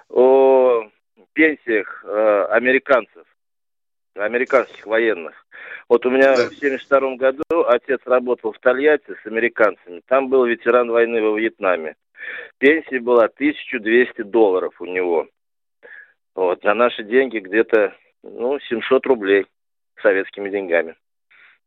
о 0.09 0.89
пенсиях 1.33 2.03
э, 2.05 2.45
американцев, 2.51 3.25
американских 4.15 4.85
военных. 4.85 5.33
Вот 5.87 6.05
у 6.05 6.09
меня 6.09 6.35
да. 6.35 6.49
в 6.49 6.55
72 6.55 7.15
году 7.15 7.43
отец 7.67 7.99
работал 8.05 8.53
в 8.53 8.59
Тольятти 8.59 9.15
с 9.21 9.25
американцами. 9.25 10.01
Там 10.07 10.29
был 10.29 10.45
ветеран 10.45 10.89
войны 10.89 11.21
во 11.21 11.37
Вьетнаме. 11.37 11.95
Пенсия 12.57 12.99
была 12.99 13.25
1200 13.25 14.23
долларов 14.23 14.73
у 14.79 14.85
него. 14.85 15.27
Вот, 16.33 16.63
на 16.63 16.73
наши 16.73 17.03
деньги 17.03 17.39
где-то, 17.39 17.93
ну, 18.23 18.59
700 18.59 19.05
рублей 19.05 19.45
советскими 20.01 20.49
деньгами. 20.49 20.95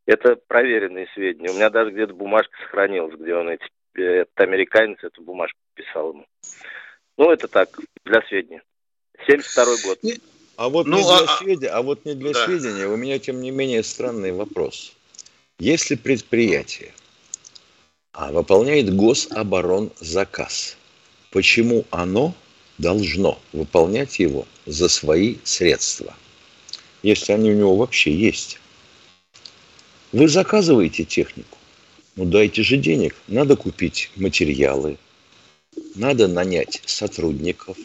Это 0.08 0.36
проверенные 0.48 1.06
сведения. 1.12 1.50
У 1.50 1.54
меня 1.54 1.68
даже 1.68 1.90
где-то 1.90 2.14
бумажка 2.14 2.56
сохранилась, 2.62 3.14
где 3.20 3.34
он 3.34 3.50
эти, 3.50 3.62
этот 3.94 4.40
американец 4.40 4.96
эту 5.04 5.20
бумажку 5.20 5.58
писал 5.74 6.12
ему. 6.12 6.26
Ну, 7.18 7.30
это 7.30 7.46
так, 7.46 7.78
для 8.06 8.22
сведения. 8.22 8.62
72 9.26 9.64
год. 9.84 9.98
А 10.56 10.70
вот, 10.70 10.86
ну, 10.86 10.96
не 10.96 11.02
для 11.02 11.12
а... 11.12 11.24
а 11.24 11.36
сведения, 11.36 11.68
а 11.68 11.82
вот 11.82 12.06
не 12.06 12.14
для 12.14 12.32
да. 12.32 12.46
сведения, 12.46 12.86
у 12.86 12.96
меня, 12.96 13.18
тем 13.18 13.42
не 13.42 13.50
менее, 13.50 13.82
странный 13.82 14.32
вопрос. 14.32 14.94
Если 15.58 15.94
предприятие 15.94 16.94
а, 18.12 18.32
выполняет 18.32 18.96
гособоронзаказ, 18.96 20.78
почему 21.30 21.84
оно 21.90 22.32
должно 22.78 23.38
выполнять 23.52 24.20
его 24.20 24.46
за 24.64 24.88
свои 24.88 25.36
средства, 25.44 26.14
если 27.02 27.34
они 27.34 27.50
у 27.50 27.54
него 27.54 27.76
вообще 27.76 28.10
есть? 28.10 28.57
Вы 30.12 30.28
заказываете 30.28 31.04
технику, 31.04 31.58
ну 32.16 32.24
дайте 32.24 32.62
же 32.62 32.78
денег. 32.78 33.14
Надо 33.28 33.56
купить 33.56 34.10
материалы, 34.16 34.96
надо 35.94 36.28
нанять 36.28 36.80
сотрудников, 36.86 37.76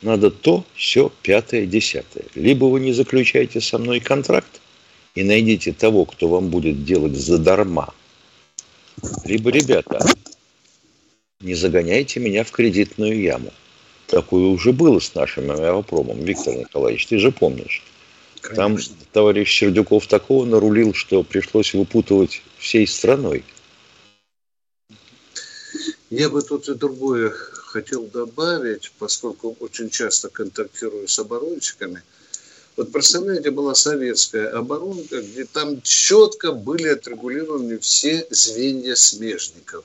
надо 0.00 0.30
то, 0.30 0.64
все, 0.74 1.10
пятое, 1.22 1.66
десятое. 1.66 2.24
Либо 2.36 2.66
вы 2.66 2.78
не 2.78 2.92
заключаете 2.92 3.60
со 3.60 3.78
мной 3.78 3.98
контракт 3.98 4.60
и 5.16 5.24
найдите 5.24 5.72
того, 5.72 6.04
кто 6.04 6.28
вам 6.28 6.48
будет 6.48 6.84
делать 6.84 7.16
задарма. 7.16 7.92
Либо, 9.24 9.50
ребята, 9.50 10.06
не 11.40 11.54
загоняйте 11.54 12.20
меня 12.20 12.44
в 12.44 12.52
кредитную 12.52 13.20
яму. 13.20 13.52
Такое 14.06 14.44
уже 14.46 14.72
было 14.72 15.00
с 15.00 15.14
нашим 15.14 15.50
авиапромом, 15.50 16.22
Виктор 16.24 16.54
Николаевич, 16.56 17.06
ты 17.08 17.18
же 17.18 17.32
помнишь. 17.32 17.82
Конечно. 18.40 18.56
Там 18.56 18.78
товарищ 19.12 19.58
Сердюков 19.58 20.06
такого 20.06 20.44
нарулил, 20.44 20.94
что 20.94 21.22
пришлось 21.22 21.74
выпутывать 21.74 22.42
всей 22.58 22.86
страной. 22.86 23.44
Я 26.10 26.30
бы 26.30 26.40
тут 26.42 26.68
и 26.68 26.74
другое 26.74 27.30
хотел 27.30 28.06
добавить, 28.06 28.92
поскольку 28.98 29.56
очень 29.60 29.90
часто 29.90 30.28
контактирую 30.30 31.06
с 31.06 31.18
оборонщиками. 31.18 32.02
Вот 32.76 32.92
представляете, 32.92 33.50
была 33.50 33.74
советская 33.74 34.50
оборонка, 34.50 35.20
где 35.20 35.44
там 35.44 35.82
четко 35.82 36.52
были 36.52 36.88
отрегулированы 36.88 37.78
все 37.78 38.26
звенья 38.30 38.94
смежников. 38.94 39.84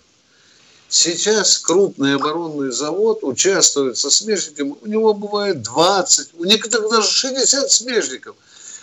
Сейчас 0.93 1.57
крупный 1.57 2.15
оборонный 2.15 2.71
завод 2.71 3.19
участвует 3.23 3.97
со 3.97 4.11
смежником, 4.11 4.77
у 4.79 4.87
него 4.87 5.13
бывает 5.15 5.63
20, 5.63 6.35
у 6.37 6.45
некоторых 6.45 6.91
даже 6.91 7.09
60 7.09 7.71
смежников. 7.71 8.35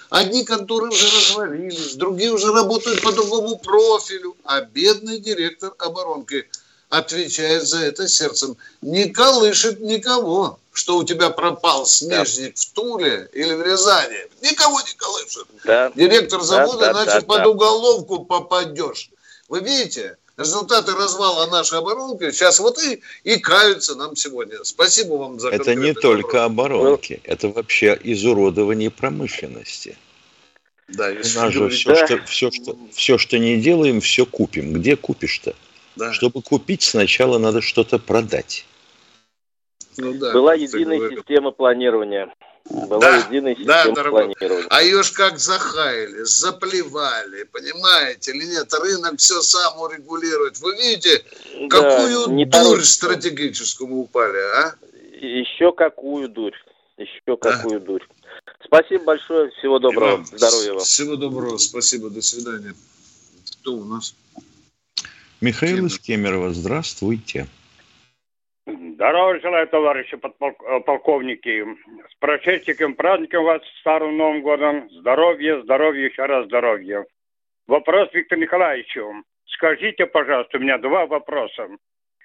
Одни 0.08 0.44
конторы 0.44 0.88
уже 0.88 1.06
развалились, 1.06 1.94
другие 1.94 2.32
уже 2.32 2.52
работают 2.52 3.00
по 3.02 3.12
другому 3.12 3.56
профилю, 3.58 4.36
а 4.44 4.60
бедный 4.60 5.18
директор 5.18 5.72
оборонки– 5.78 6.48
отвечает 6.90 7.66
за 7.66 7.78
это 7.84 8.06
сердцем. 8.08 8.56
Не 8.82 9.08
колышет 9.08 9.80
никого, 9.80 10.58
что 10.72 10.98
у 10.98 11.04
тебя 11.04 11.30
пропал 11.30 11.86
смежник 11.86 12.56
да. 12.56 12.60
в 12.60 12.64
Туле 12.72 13.30
или 13.32 13.54
в 13.54 13.62
Рязани. 13.62 14.28
Никого 14.42 14.80
не 14.80 14.92
колышет. 14.96 15.46
Да. 15.64 15.92
Директор 15.94 16.42
завода, 16.42 16.78
да, 16.78 16.92
да, 16.92 17.04
иначе 17.04 17.20
да, 17.20 17.26
под 17.26 17.42
да. 17.44 17.48
уголовку 17.48 18.24
попадешь. 18.24 19.10
Вы 19.48 19.60
видите, 19.60 20.16
результаты 20.40 20.92
развала 20.92 21.46
нашей 21.46 21.78
оборонки 21.78 22.30
сейчас 22.30 22.58
вот 22.60 22.78
и, 22.82 23.02
и 23.24 23.38
каются 23.38 23.94
нам 23.94 24.16
сегодня. 24.16 24.64
Спасибо 24.64 25.14
вам 25.14 25.38
за 25.38 25.50
Это 25.50 25.74
не 25.74 25.92
только 25.92 26.44
оборонки, 26.44 27.20
это 27.24 27.48
вообще 27.48 27.98
изуродование 28.02 28.90
промышленности. 28.90 29.96
Да, 30.88 31.10
У 31.10 31.14
нас 31.14 31.52
же 31.52 31.68
все, 31.68 31.94
да. 31.94 32.06
что, 32.06 32.24
все, 32.24 32.50
что, 32.50 32.76
все, 32.92 33.18
что 33.18 33.38
не 33.38 33.60
делаем, 33.60 34.00
все 34.00 34.26
купим. 34.26 34.72
Где 34.72 34.96
купишь-то? 34.96 35.54
Да. 35.94 36.12
Чтобы 36.12 36.42
купить, 36.42 36.82
сначала 36.82 37.38
надо 37.38 37.60
что-то 37.60 37.98
продать. 37.98 38.64
Ну, 39.96 40.14
да, 40.14 40.32
Была 40.32 40.54
единая 40.54 41.10
система 41.10 41.52
планирования. 41.52 42.32
Была 42.70 43.00
да, 43.00 43.16
единая 43.16 43.56
система 43.56 43.84
да, 43.84 43.92
дорогой. 43.92 44.34
планирования. 44.34 44.66
А 44.70 44.82
ее 44.82 45.02
ж 45.02 45.10
как 45.10 45.38
захаяли, 45.38 46.22
заплевали, 46.22 47.42
понимаете 47.44 48.30
или 48.30 48.44
нет? 48.44 48.72
Рынок 48.72 49.18
все 49.18 49.42
сам 49.42 49.80
урегулирует. 49.80 50.58
Вы 50.60 50.76
видите, 50.76 51.24
да, 51.68 51.68
какую 51.68 52.26
дурь 52.28 52.48
торопится. 52.48 52.92
стратегическую 52.92 53.92
упали, 53.92 54.38
а? 54.38 54.74
Еще 55.20 55.72
какую 55.72 56.28
дурь. 56.28 56.54
Еще 56.96 57.36
какую 57.36 57.80
да. 57.80 57.86
дурь. 57.86 58.06
Спасибо 58.64 59.04
большое. 59.04 59.50
Всего 59.58 59.78
доброго. 59.80 60.18
Вам, 60.18 60.26
Здоровья 60.26 60.74
вам. 60.74 60.84
Всего 60.84 61.16
доброго. 61.16 61.58
Спасибо. 61.58 62.08
До 62.08 62.22
свидания. 62.22 62.74
Кто 63.62 63.74
у 63.74 63.84
нас? 63.84 64.14
Михаил 65.40 65.86
из 65.86 65.98
Кемерово, 65.98 66.52
здравствуйте. 66.52 67.48
Здорово 69.00 69.40
желаю, 69.40 69.66
товарищи 69.66 70.14
э, 70.14 70.80
полковники. 70.80 71.64
С 72.12 72.14
прошедшим 72.18 72.94
праздником 72.94 73.44
вас, 73.44 73.62
Старым 73.80 74.18
Новым 74.18 74.42
годом. 74.42 74.90
Здоровья, 74.90 75.62
здоровья, 75.62 76.06
еще 76.06 76.26
раз 76.26 76.44
здоровья. 76.44 77.06
Вопрос 77.66 78.10
Виктору 78.12 78.42
Николаевичу. 78.42 79.24
Скажите, 79.46 80.04
пожалуйста, 80.04 80.58
у 80.58 80.60
меня 80.60 80.76
два 80.76 81.06
вопроса. 81.06 81.68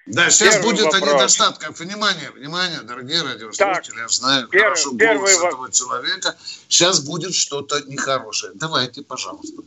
Да, 0.04 0.28
сейчас 0.28 0.56
первый 0.56 0.70
будет 0.70 0.84
вопрос. 0.84 1.02
о 1.02 1.14
недостатках. 1.14 1.80
Внимание, 1.80 2.30
внимание, 2.34 2.80
дорогие 2.86 3.22
радиослушатели, 3.22 3.94
так, 3.94 4.02
я 4.02 4.08
знаю 4.08 4.48
первый, 4.48 4.64
хорошо 4.64 4.96
первый 4.98 5.16
голос 5.16 5.40
во... 5.40 5.48
этого 5.48 5.72
человека. 5.72 6.36
Сейчас 6.68 7.08
будет 7.08 7.32
что-то 7.34 7.76
нехорошее. 7.88 8.52
Давайте, 8.54 9.02
пожалуйста. 9.02 9.62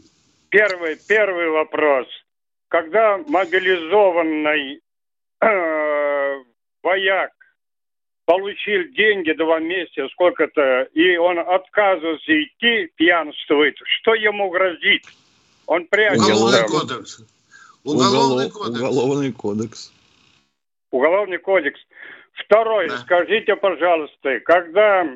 Первый, 0.50 0.96
первый 1.08 1.50
вопрос 1.50 2.06
когда 2.68 3.18
мобилизованный 3.28 4.80
э, 5.42 5.89
вояк 6.84 7.32
получил 8.26 8.84
деньги 8.94 9.32
два 9.34 9.60
месяца, 9.60 10.08
сколько-то, 10.10 10.84
и 10.94 11.18
он 11.18 11.40
отказывается 11.40 12.44
идти, 12.44 12.92
пьянствует, 12.96 13.76
что 13.86 14.14
ему 14.14 14.50
грозит? 14.50 15.04
Он 15.66 15.86
прячется. 15.88 16.34
Уголовный 16.34 16.68
кодекс. 16.68 17.24
Уголовный 17.84 18.52
кодекс. 18.52 18.82
Уголовный 18.82 19.32
кодекс. 19.34 19.94
Уголовный 20.92 21.38
кодекс. 21.40 21.80
Второй, 22.34 22.90
да. 22.90 22.98
скажите, 22.98 23.56
пожалуйста, 23.56 24.40
когда 24.42 25.04
э, 25.04 25.16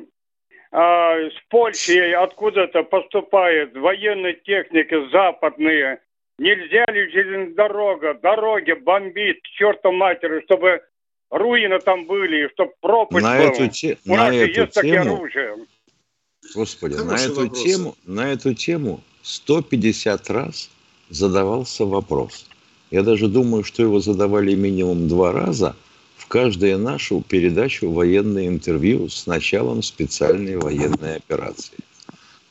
с 0.72 1.48
Польши 1.48 2.12
откуда-то 2.12 2.82
поступает 2.82 3.76
военная 3.76 4.34
техника 4.34 5.08
западные 5.10 6.00
Нельзя 6.38 6.84
ли 6.86 7.08
железная 7.10 7.54
дорога, 7.54 8.14
дороги 8.14 8.72
бомбить 8.72 9.40
к 9.42 9.46
черту 9.56 9.92
матери, 9.92 10.42
чтобы 10.46 10.82
руины 11.34 11.80
там 11.80 12.06
были, 12.06 12.48
чтобы 12.54 12.72
пропасть 12.80 13.22
на 13.22 13.36
была. 13.36 13.48
Эту 13.48 13.68
те... 13.68 13.98
У 14.06 14.10
на 14.10 14.16
нас 14.16 14.34
эту 14.34 14.46
есть 14.46 14.54
тему... 14.54 14.70
такие 14.72 15.00
оружия. 15.00 15.56
Господи, 16.54 16.94
на 16.94 17.16
эту, 17.16 17.48
тему, 17.48 17.96
на 18.04 18.32
эту 18.32 18.54
тему 18.54 19.00
150 19.22 20.30
раз 20.30 20.70
задавался 21.10 21.84
вопрос. 21.84 22.46
Я 22.90 23.02
даже 23.02 23.28
думаю, 23.28 23.64
что 23.64 23.82
его 23.82 23.98
задавали 23.98 24.54
минимум 24.54 25.08
два 25.08 25.32
раза 25.32 25.74
в 26.16 26.26
каждую 26.26 26.78
нашу 26.78 27.22
передачу 27.22 27.90
военное 27.90 28.46
интервью 28.46 29.08
с 29.08 29.26
началом 29.26 29.82
специальной 29.82 30.56
военной 30.56 31.16
операции. 31.16 31.78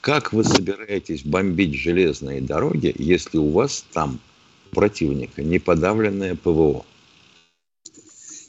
Как 0.01 0.33
вы 0.33 0.43
собираетесь 0.43 1.23
бомбить 1.23 1.75
железные 1.75 2.41
дороги, 2.41 2.93
если 2.97 3.37
у 3.37 3.49
вас 3.51 3.85
там 3.93 4.19
противника 4.71 5.41
не 5.41 5.59
подавленное 5.59 6.35
ПВО? 6.35 6.83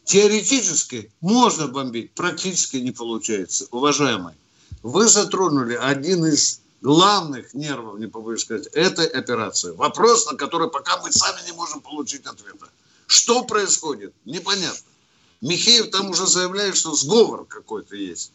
Теоретически 0.05 1.11
можно 1.21 1.67
бомбить, 1.67 2.13
практически 2.13 2.77
не 2.77 2.91
получается. 2.91 3.67
Уважаемый, 3.71 4.35
вы 4.83 5.09
затронули 5.09 5.75
один 5.75 6.27
из 6.27 6.61
главных 6.83 7.55
нервов, 7.55 7.99
не 7.99 8.07
побоюсь 8.07 8.43
сказать, 8.43 8.67
этой 8.75 9.07
операции. 9.07 9.71
Вопрос, 9.71 10.31
на 10.31 10.37
который 10.37 10.71
пока 10.71 11.01
мы 11.03 11.11
сами 11.11 11.47
не 11.47 11.53
можем 11.53 11.81
получить 11.81 12.27
ответа. 12.27 12.69
Что 13.07 13.45
происходит? 13.45 14.13
Непонятно. 14.27 14.87
Михеев 15.41 15.91
там 15.91 16.11
уже 16.11 16.27
заявляет, 16.27 16.77
что 16.77 16.95
сговор 16.95 17.47
какой-то 17.47 17.97
есть. 17.97 18.33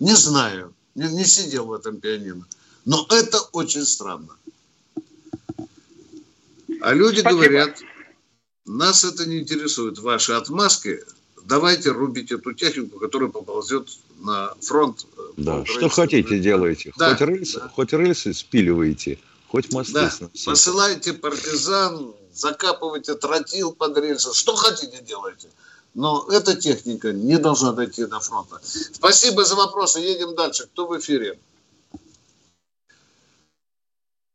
Не 0.00 0.14
знаю. 0.16 0.74
Не, 0.96 1.08
не 1.08 1.24
сидел 1.24 1.66
в 1.66 1.72
этом 1.72 2.00
пианино. 2.00 2.44
Но 2.84 3.06
это 3.10 3.40
очень 3.52 3.84
странно. 3.84 4.36
А 6.80 6.92
люди 6.94 7.20
Спасибо. 7.20 7.42
говорят, 7.42 7.78
нас 8.64 9.04
это 9.04 9.26
не 9.26 9.40
интересует, 9.40 9.98
ваши 9.98 10.32
отмазки, 10.32 11.04
давайте 11.44 11.90
рубить 11.90 12.32
эту 12.32 12.52
технику, 12.52 12.98
которая 12.98 13.28
поползет 13.28 13.88
на 14.20 14.54
фронт. 14.60 15.06
Э, 15.16 15.20
да, 15.36 15.64
что 15.64 15.88
хотите 15.88 16.38
делайте. 16.38 16.92
Да, 16.96 17.10
хоть, 17.10 17.28
рельсы, 17.28 17.60
да. 17.60 17.68
хоть 17.68 17.92
рельсы 17.92 18.32
спиливаете, 18.32 19.18
хоть 19.48 19.72
мосты 19.72 19.94
да. 19.94 20.10
сносите. 20.10 20.50
Посылайте 20.50 21.12
партизан, 21.12 22.14
закапывайте 22.32 23.14
тротил 23.14 23.72
под 23.72 23.98
рельсы, 23.98 24.32
что 24.34 24.54
хотите 24.54 25.02
делайте. 25.02 25.48
Но 25.94 26.26
эта 26.30 26.56
техника 26.56 27.12
не 27.12 27.38
должна 27.38 27.72
дойти 27.72 28.06
до 28.06 28.20
фронта. 28.20 28.60
Спасибо 28.62 29.44
за 29.44 29.56
вопросы. 29.56 30.00
Едем 30.00 30.34
дальше. 30.34 30.64
Кто 30.64 30.86
в 30.86 30.98
эфире? 30.98 31.38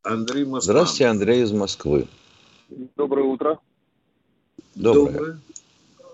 Андрей 0.03 0.45
Москва. 0.45 0.73
Здравствуйте, 0.73 1.07
Андрей 1.07 1.43
из 1.43 1.51
Москвы. 1.51 2.07
Доброе 2.95 3.25
утро. 3.25 3.59
Доброе. 4.77 5.39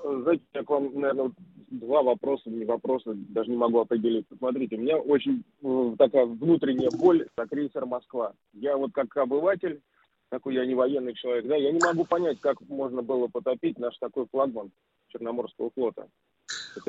Знаете, 0.04 0.44
я 0.54 0.64
к 0.64 0.70
вам, 0.70 0.92
наверное, 0.94 1.32
два 1.70 2.02
вопроса, 2.02 2.50
не 2.50 2.66
вопроса, 2.66 3.14
даже 3.14 3.50
не 3.50 3.58
могу 3.58 3.80
определиться. 3.80 4.36
Смотрите, 4.38 4.76
у 4.76 4.80
меня 4.80 4.98
очень 4.98 5.44
э, 5.62 5.96
такая 5.98 6.26
внутренняя 6.26 6.92
боль 6.92 7.28
за 7.38 7.46
крейсер 7.46 7.86
«Москва». 7.86 8.34
Я 8.54 8.78
вот 8.78 8.92
как 8.94 9.16
обыватель, 9.18 9.82
такой 10.30 10.56
я 10.56 10.66
не 10.66 10.76
военный 10.76 11.14
человек, 11.14 11.48
да, 11.48 11.56
я 11.56 11.72
не 11.72 11.80
могу 11.80 12.06
понять, 12.06 12.40
как 12.40 12.60
можно 12.68 13.02
было 13.02 13.28
потопить 13.28 13.78
наш 13.80 13.98
такой 13.98 14.28
флагман 14.32 14.72
Черноморского 15.10 15.72
флота. 15.72 16.08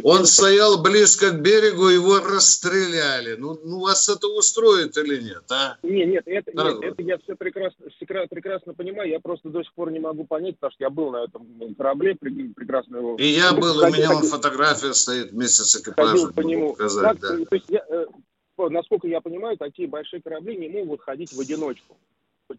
Он 0.02 0.24
стоял 0.26 0.82
близко 0.82 1.30
к 1.30 1.40
берегу, 1.40 1.88
его 1.88 2.18
расстреляли. 2.18 3.36
Ну, 3.36 3.58
ну 3.64 3.80
вас 3.80 4.08
это 4.08 4.26
устроит 4.28 4.96
или 4.96 5.22
нет, 5.22 5.44
а? 5.50 5.76
Нет, 5.82 6.08
нет, 6.08 6.22
это, 6.26 6.52
нет, 6.52 6.78
это 6.82 7.02
я 7.02 7.18
все 7.18 7.36
прекрасно, 7.36 7.86
прекрасно 8.28 8.74
понимаю. 8.74 9.10
Я 9.10 9.20
просто 9.20 9.48
до 9.50 9.62
сих 9.62 9.72
пор 9.74 9.90
не 9.90 10.00
могу 10.00 10.24
понять, 10.24 10.56
потому 10.56 10.72
что 10.72 10.84
я 10.84 10.90
был 10.90 11.10
на 11.10 11.24
этом 11.24 11.74
корабле, 11.76 12.14
прекрасно 12.14 12.96
его... 12.96 13.16
И 13.16 13.26
я 13.26 13.52
был, 13.52 13.78
у 13.78 13.86
меня 13.86 14.08
так, 14.08 14.24
фотография 14.24 14.94
стоит 14.94 15.32
вместе 15.32 15.62
с 15.64 15.76
экипажем. 15.76 16.32
По 16.32 16.40
нему. 16.40 16.72
Показать, 16.72 17.04
как, 17.04 17.20
да. 17.20 17.44
То 17.44 17.54
есть 17.54 17.66
я, 17.68 17.84
э, 17.88 18.06
насколько 18.70 19.06
я 19.06 19.20
понимаю, 19.20 19.56
такие 19.56 19.88
большие 19.88 20.20
корабли 20.22 20.56
не 20.56 20.68
могут 20.68 21.02
ходить 21.02 21.32
в 21.32 21.40
одиночку. 21.40 21.96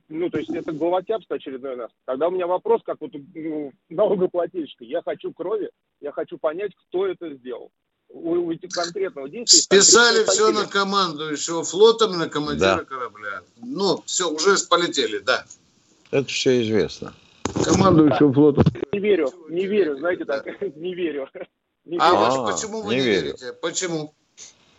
Ну, 0.09 0.29
то 0.29 0.39
есть 0.39 0.49
это 0.49 0.71
головотяпство 0.71 1.35
очередной 1.35 1.75
нас. 1.75 1.91
Тогда 2.05 2.27
у 2.27 2.31
меня 2.31 2.47
вопрос, 2.47 2.81
как 2.83 2.97
вот 3.01 3.11
ну, 3.33 3.71
налогоплательщика. 3.89 4.83
Я 4.83 5.01
хочу 5.03 5.31
крови, 5.31 5.69
я 6.01 6.11
хочу 6.11 6.37
понять, 6.37 6.71
кто 6.75 7.05
это 7.05 7.33
сделал. 7.35 7.71
у, 8.09 8.31
у 8.31 8.51
этих 8.51 8.69
конкретного 8.69 9.29
действия... 9.29 9.61
Списали 9.61 10.23
все 10.25 10.51
на 10.51 10.65
командующего 10.65 11.63
флотом 11.63 12.13
и 12.13 12.17
на 12.17 12.29
командира 12.29 12.77
да. 12.77 12.85
корабля. 12.85 13.41
Ну, 13.57 14.01
все, 14.05 14.29
уже 14.29 14.55
полетели, 14.69 15.19
да. 15.19 15.45
Это 16.11 16.27
все 16.27 16.61
известно. 16.63 17.13
Командующего 17.63 18.33
флота. 18.33 18.63
Не 18.91 18.99
верю, 18.99 19.31
не 19.49 19.67
верю, 19.67 19.97
знаете 19.97 20.25
так, 20.25 20.45
не 20.75 20.95
верю. 20.95 21.29
Не 21.85 21.97
а 21.99 22.11
верю. 22.11 22.51
Почему 22.51 22.81
вы 22.81 22.95
не, 22.95 23.01
не 23.01 23.05
верите? 23.05 23.53
Почему? 23.61 24.13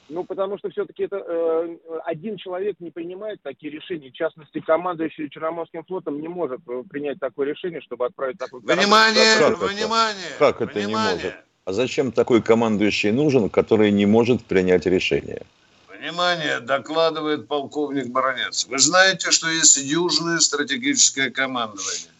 Ну, 0.08 0.24
потому 0.24 0.56
что 0.58 0.70
все-таки 0.70 1.04
это 1.04 1.16
э, 1.16 1.76
один 2.04 2.36
человек 2.36 2.76
не 2.78 2.90
принимает 2.90 3.42
такие 3.42 3.72
решения. 3.72 4.10
В 4.10 4.14
частности, 4.14 4.60
командующий 4.60 5.28
Черноморским 5.28 5.84
флотом 5.84 6.20
не 6.20 6.28
может 6.28 6.60
э, 6.68 6.82
принять 6.88 7.18
такое 7.18 7.48
решение, 7.48 7.80
чтобы 7.80 8.06
отправить 8.06 8.38
такой 8.38 8.62
корабль. 8.62 8.82
Внимание, 8.82 9.38
как 9.38 9.58
внимание! 9.58 10.26
Это? 10.30 10.38
Как 10.38 10.60
это 10.60 10.78
внимание. 10.78 11.16
не 11.16 11.24
может? 11.24 11.34
А 11.64 11.72
зачем 11.72 12.12
такой 12.12 12.40
командующий 12.40 13.10
нужен, 13.10 13.50
который 13.50 13.90
не 13.90 14.06
может 14.06 14.44
принять 14.44 14.86
решение? 14.86 15.42
Внимание, 15.88 16.60
докладывает 16.60 17.48
полковник 17.48 18.06
Баранец. 18.12 18.66
Вы 18.66 18.78
знаете, 18.78 19.32
что 19.32 19.48
есть 19.48 19.76
южное 19.76 20.38
стратегическое 20.38 21.30
командование. 21.30 22.10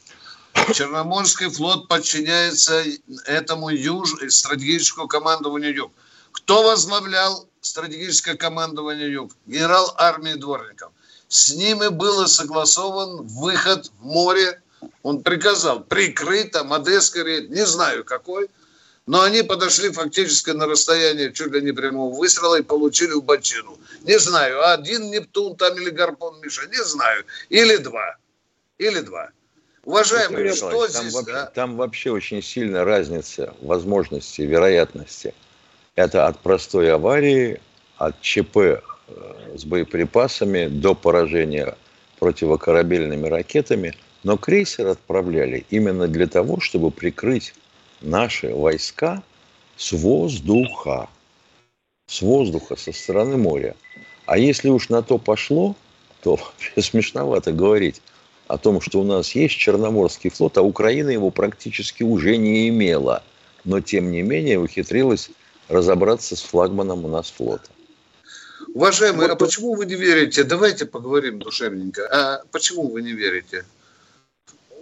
Черноморский 0.75 1.51
флот 1.51 1.87
подчиняется 1.87 2.83
этому 3.27 3.69
юж... 3.69 4.15
стратегическому 4.29 5.07
командованию 5.07 5.73
юг. 5.73 5.93
Кто 6.33 6.65
возглавлял 6.65 7.47
стратегическое 7.67 8.37
командование 8.37 9.11
Юг, 9.13 9.33
генерал 9.47 9.95
армии 9.99 10.35
Дворников. 10.35 10.93
С 11.29 11.55
ними 11.55 11.89
был 11.89 12.27
согласован 12.29 13.27
выход 13.27 13.91
в 13.99 14.05
море. 14.05 14.63
Он 15.03 15.23
приказал 15.23 15.81
прикрыть 15.81 16.53
там 16.53 16.73
Одесский 16.73 17.23
рейд, 17.23 17.51
не 17.51 17.67
знаю 17.67 18.05
какой, 18.05 18.49
но 19.07 19.23
они 19.23 19.43
подошли 19.43 19.91
фактически 19.91 20.51
на 20.51 20.67
расстояние 20.67 21.33
чуть 21.33 21.53
ли 21.53 21.63
не 21.63 21.73
прямого 21.73 22.15
выстрела 22.15 22.57
и 22.57 22.63
получили 22.63 23.13
в 23.13 23.23
бочину. 23.23 23.79
Не 24.03 24.19
знаю, 24.19 24.69
один 24.73 25.11
Нептун 25.11 25.57
там 25.57 25.77
или 25.77 25.91
Гарпон 25.91 26.41
Миша, 26.41 26.67
не 26.69 26.83
знаю. 26.85 27.25
Или 27.49 27.77
два. 27.77 28.17
Или 28.79 29.01
два. 29.01 29.31
Уважаемые, 29.85 30.55
что 30.55 30.87
там 30.89 31.03
здесь? 31.03 31.15
Вообще, 31.15 31.33
да? 31.33 31.47
Там 31.47 31.77
вообще 31.77 32.11
очень 32.11 32.43
сильная 32.43 32.85
разница 32.85 33.55
возможности, 33.61 34.43
вероятности 34.43 35.35
это 35.97 36.27
от 36.27 36.39
простой 36.39 36.93
аварии, 36.93 37.61
от 37.97 38.21
ЧП 38.21 38.57
э, 38.57 38.81
с 39.57 39.65
боеприпасами 39.65 40.69
до 40.69 40.95
поражения 40.95 41.77
противокорабельными 42.21 43.27
ракетами. 43.27 43.95
Но 44.23 44.37
крейсер 44.37 44.89
отправляли 44.89 45.65
именно 45.71 46.07
для 46.07 46.27
того, 46.27 46.61
чтобы 46.61 46.91
прикрыть 46.91 47.55
наши 48.01 48.55
войска 48.55 49.23
с 49.77 49.93
воздуха. 49.93 51.09
С 52.07 52.23
воздуха, 52.23 52.77
со 52.77 52.93
стороны 52.93 53.37
моря. 53.37 53.75
А 54.27 54.39
если 54.39 54.69
уж 54.69 54.91
на 54.91 55.03
то 55.03 55.19
пошло, 55.19 55.75
то 56.23 56.39
смешновато 56.79 57.53
говорить 57.53 58.03
о 58.49 58.59
том, 58.59 58.81
что 58.81 59.01
у 59.01 59.05
нас 59.05 59.35
есть 59.35 59.57
Черноморский 59.57 60.31
флот, 60.31 60.59
а 60.59 60.63
Украина 60.63 61.11
его 61.11 61.31
практически 61.31 62.03
уже 62.03 62.37
не 62.37 62.69
имела. 62.69 63.25
Но, 63.65 63.81
тем 63.81 64.13
не 64.13 64.23
менее, 64.23 64.61
ухитрилась 64.61 65.31
разобраться 65.69 66.37
с 66.37 66.43
флагманом 66.43 67.05
у 67.05 67.09
нас 67.09 67.31
флота. 67.31 67.69
Уважаемые, 68.75 69.29
вот, 69.29 69.33
а 69.33 69.37
почему 69.37 69.75
вы 69.75 69.87
не 69.87 69.95
верите? 69.95 70.45
Давайте 70.45 70.87
поговорим 70.87 71.39
душевненько. 71.39 72.07
А 72.11 72.43
почему 72.51 72.89
вы 72.89 73.03
не 73.03 73.13
верите? 73.13 73.65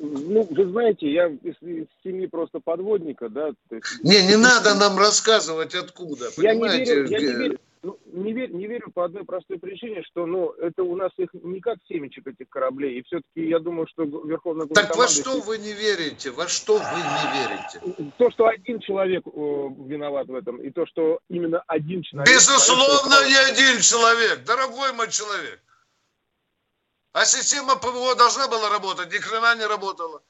Ну, 0.00 0.46
вы 0.50 0.68
знаете, 0.70 1.10
я 1.12 1.28
из, 1.28 1.54
из 1.62 1.86
семьи 2.02 2.26
просто 2.26 2.60
подводника, 2.60 3.28
да. 3.28 3.52
есть... 3.70 3.84
Не, 4.02 4.26
не 4.26 4.36
надо 4.48 4.74
нам 4.74 4.98
рассказывать 4.98 5.74
откуда, 5.74 6.30
понимаете? 6.36 6.90
Я 6.92 6.96
не 6.96 7.02
верю, 7.02 7.08
я 7.08 7.18
не 7.20 7.32
верю, 7.38 7.58
ну, 7.84 7.98
не, 8.06 8.32
верю, 8.32 8.56
не 8.56 8.66
верю 8.66 8.90
по 8.92 9.04
одной 9.04 9.24
простой 9.24 9.58
причине, 9.58 10.02
что 10.02 10.26
ну, 10.26 10.50
это 10.52 10.82
у 10.82 10.96
нас 10.96 11.12
их 11.18 11.28
не 11.34 11.60
как 11.60 11.78
семечек 11.86 12.26
этих 12.26 12.48
кораблей. 12.48 12.98
И 12.98 13.02
все-таки 13.02 13.46
я 13.46 13.58
думаю, 13.58 13.86
что 13.86 14.04
Верховный 14.04 14.66
Так 14.68 14.96
во 14.96 15.06
что 15.06 15.40
вы 15.40 15.58
не 15.58 15.72
верите? 15.72 16.30
Во 16.30 16.48
что 16.48 16.78
вы 16.78 16.98
не 17.12 17.26
верите? 17.36 18.12
То, 18.18 18.30
что 18.30 18.46
один 18.46 18.80
человек 18.80 19.26
э, 19.26 19.30
виноват 19.30 20.28
в 20.28 20.34
этом, 20.34 20.56
и 20.62 20.70
то, 20.70 20.86
что 20.86 21.20
именно 21.28 21.62
один 21.66 22.02
человек... 22.02 22.34
Безусловно, 22.34 23.28
не 23.28 23.36
один 23.50 23.80
человек, 23.80 24.44
дорогой 24.44 24.92
мой 24.94 25.10
человек. 25.10 25.60
А 27.12 27.24
система 27.26 27.76
ПВО 27.76 28.14
должна 28.16 28.48
была 28.48 28.70
работать, 28.70 29.12
ни 29.12 29.18
хрена 29.18 29.54
не 29.56 29.66
работала. 29.66 30.22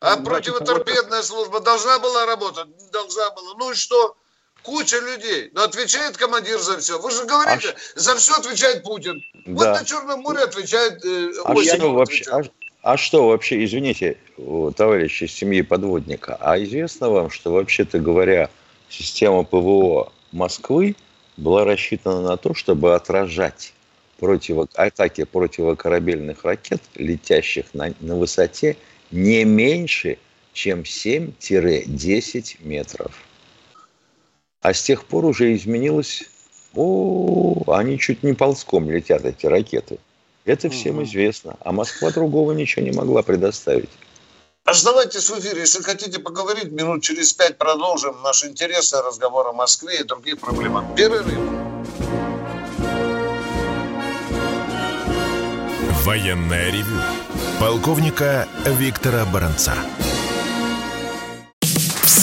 А 0.00 0.16
противоторпедная 0.16 1.22
служба 1.22 1.60
должна 1.60 1.98
была 1.98 2.24
работать? 2.26 2.68
Должна 2.90 3.30
была. 3.32 3.54
Ну 3.54 3.72
и 3.72 3.74
что? 3.74 4.16
Куча 4.62 4.98
людей. 4.98 5.50
Но 5.54 5.64
отвечает 5.64 6.16
командир 6.16 6.58
за 6.58 6.78
все. 6.78 7.00
Вы 7.00 7.10
же 7.10 7.24
говорите, 7.24 7.70
а 7.70 7.98
за 7.98 8.16
все 8.16 8.34
отвечает 8.34 8.82
Путин. 8.82 9.22
Да. 9.46 9.52
Вот 9.52 9.80
на 9.80 9.84
Черном 9.84 10.20
море 10.20 10.40
отвечает 10.40 11.04
э, 11.04 11.32
а 11.44 11.56
что 11.56 11.92
вообще? 11.94 12.24
А, 12.30 12.42
а 12.82 12.96
что 12.96 13.28
вообще, 13.28 13.64
извините, 13.64 14.18
товарищи 14.76 15.24
из 15.24 15.32
семьи 15.32 15.62
подводника, 15.62 16.36
а 16.40 16.62
известно 16.62 17.08
вам, 17.10 17.30
что 17.30 17.52
вообще-то 17.52 17.98
говоря, 17.98 18.50
система 18.88 19.44
ПВО 19.44 20.12
Москвы 20.32 20.96
была 21.36 21.64
рассчитана 21.64 22.20
на 22.20 22.36
то, 22.36 22.54
чтобы 22.54 22.94
отражать 22.94 23.72
противо, 24.18 24.68
атаки 24.74 25.24
противокорабельных 25.24 26.44
ракет, 26.44 26.82
летящих 26.94 27.72
на, 27.72 27.94
на 28.00 28.16
высоте 28.16 28.76
не 29.10 29.44
меньше, 29.44 30.18
чем 30.52 30.80
7-10 30.80 32.56
метров. 32.60 33.12
А 34.68 34.74
с 34.74 34.82
тех 34.82 35.06
пор 35.06 35.24
уже 35.24 35.56
изменилось, 35.56 36.24
о, 36.74 37.64
они 37.68 37.98
чуть 37.98 38.22
не 38.22 38.34
ползком 38.34 38.90
летят, 38.90 39.24
эти 39.24 39.46
ракеты. 39.46 39.98
Это 40.44 40.68
всем 40.68 41.02
известно. 41.04 41.56
А 41.60 41.72
Москва 41.72 42.10
другого 42.10 42.52
ничего 42.52 42.84
не 42.84 42.92
могла 42.92 43.22
предоставить. 43.22 43.88
Оставайтесь 44.66 45.30
в 45.30 45.38
эфире. 45.40 45.62
Если 45.62 45.82
хотите 45.82 46.18
поговорить, 46.18 46.70
минут 46.70 47.02
через 47.02 47.32
пять 47.32 47.56
продолжим 47.56 48.20
наш 48.22 48.44
интересный 48.44 49.00
разговор 49.00 49.46
о 49.46 49.52
Москве 49.54 50.00
и 50.00 50.04
других 50.04 50.38
проблемах. 50.38 50.84
Перерыв. 50.94 51.38
Военная 56.04 56.70
ревю. 56.70 57.00
Полковника 57.58 58.46
Виктора 58.66 59.24
Баранца. 59.24 59.72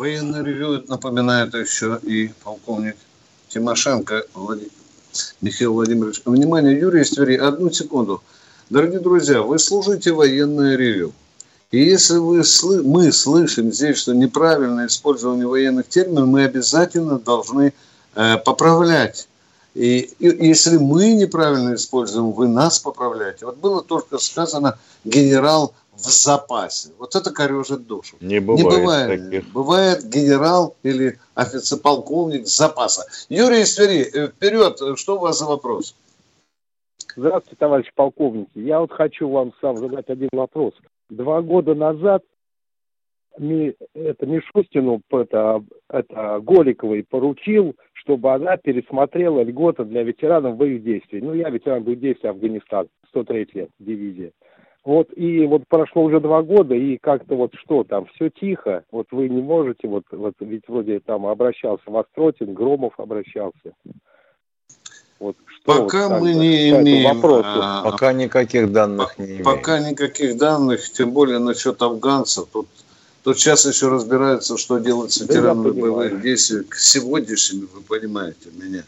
Военный 0.00 0.42
ревю 0.42 0.82
напоминает 0.88 1.52
еще 1.52 2.00
и 2.02 2.30
полковник 2.42 2.96
Тимошенко 3.48 4.24
Владимир, 4.32 4.70
Михаил 5.42 5.74
Владимирович. 5.74 6.22
Внимание, 6.24 6.78
Юрий 6.78 7.02
из 7.02 7.10
Твери, 7.10 7.36
одну 7.36 7.70
секунду. 7.70 8.22
Дорогие 8.70 9.00
друзья, 9.00 9.42
вы 9.42 9.58
слушаете 9.58 10.12
военное 10.12 10.76
ревю. 10.76 11.12
И 11.70 11.84
если 11.84 12.16
вы, 12.16 12.42
мы 12.82 13.12
слышим 13.12 13.70
здесь, 13.74 13.98
что 13.98 14.14
неправильное 14.14 14.86
использование 14.86 15.46
военных 15.46 15.86
терминов, 15.86 16.28
мы 16.28 16.44
обязательно 16.44 17.18
должны 17.18 17.74
э, 18.14 18.38
поправлять. 18.38 19.28
И, 19.74 20.10
и 20.18 20.46
если 20.46 20.78
мы 20.78 21.12
неправильно 21.12 21.74
используем, 21.74 22.32
вы 22.32 22.48
нас 22.48 22.78
поправляете. 22.78 23.44
Вот 23.44 23.58
было 23.58 23.82
только 23.82 24.16
сказано 24.16 24.78
генерал 25.04 25.74
в 26.00 26.10
запасе. 26.10 26.90
Вот 26.98 27.14
это 27.14 27.30
корежит 27.30 27.86
душу. 27.86 28.16
Не 28.20 28.40
бывает. 28.40 28.64
Не 28.64 28.78
бывает. 28.78 29.20
Таких. 29.20 29.52
Бывает 29.52 30.04
генерал 30.04 30.76
или 30.82 31.18
офицер-полковник 31.34 32.46
запаса. 32.46 33.06
Юрий 33.28 33.62
из 33.62 33.78
э, 33.78 34.28
вперед, 34.28 34.78
что 34.98 35.16
у 35.16 35.20
вас 35.20 35.38
за 35.38 35.46
вопрос? 35.46 35.94
Здравствуйте, 37.16 37.56
товарищ 37.58 37.86
полковник. 37.94 38.48
Я 38.54 38.80
вот 38.80 38.92
хочу 38.92 39.28
вам 39.28 39.52
сам 39.60 39.76
задать 39.76 40.08
один 40.08 40.28
вопрос. 40.32 40.74
Два 41.08 41.42
года 41.42 41.74
назад 41.74 42.22
ми, 43.38 43.74
это 43.94 44.26
Мишустину, 44.26 45.00
это, 45.10 45.62
это 45.88 46.40
Голиковой 46.40 47.04
поручил, 47.08 47.74
чтобы 47.92 48.32
она 48.32 48.56
пересмотрела 48.56 49.42
льготы 49.42 49.84
для 49.84 50.02
ветеранов 50.02 50.56
боевых 50.56 50.82
действий. 50.84 51.20
Ну, 51.20 51.34
я 51.34 51.50
ветеран 51.50 51.82
боевых 51.82 52.00
действий 52.00 52.30
Афганистан, 52.30 52.88
103 53.08 53.48
лет, 53.54 53.70
дивизия. 53.78 54.32
Вот 54.84 55.08
и 55.14 55.44
вот 55.46 55.64
прошло 55.68 56.04
уже 56.04 56.20
два 56.20 56.42
года, 56.42 56.74
и 56.74 56.96
как-то 56.96 57.34
вот 57.34 57.52
что 57.54 57.84
там, 57.84 58.06
все 58.14 58.30
тихо. 58.30 58.84
Вот 58.90 59.08
вы 59.10 59.28
не 59.28 59.42
можете, 59.42 59.88
вот, 59.88 60.04
вот 60.10 60.34
ведь 60.40 60.64
вроде 60.68 61.00
там 61.00 61.26
обращался 61.26 61.82
Востротин, 61.86 62.54
Громов 62.54 62.94
обращался. 62.98 63.74
Вот 65.18 65.36
что 65.46 65.82
пока 65.82 66.08
вот, 66.08 66.22
мы 66.22 66.32
не 66.32 66.70
имеем, 66.70 67.14
вопросу? 67.14 67.44
А, 67.46 67.82
пока 67.82 68.14
никаких 68.14 68.72
данных 68.72 69.16
по, 69.16 69.20
не 69.20 69.28
имеем. 69.28 69.44
Пока 69.44 69.78
никаких 69.78 70.38
данных, 70.38 70.90
тем 70.90 71.10
более 71.10 71.38
насчет 71.38 71.82
афганцев. 71.82 72.48
Тут, 72.50 72.66
тут 73.22 73.38
сейчас 73.38 73.66
еще 73.66 73.88
разбираются, 73.88 74.56
что 74.56 74.78
делать 74.78 75.12
с 75.12 75.20
ветеранами 75.20 75.74
да, 75.74 75.80
боевых 75.82 76.22
действий 76.22 76.64
к 76.64 76.74
сегодняшнему, 76.74 77.66
вы 77.74 77.82
понимаете 77.82 78.48
меня. 78.54 78.82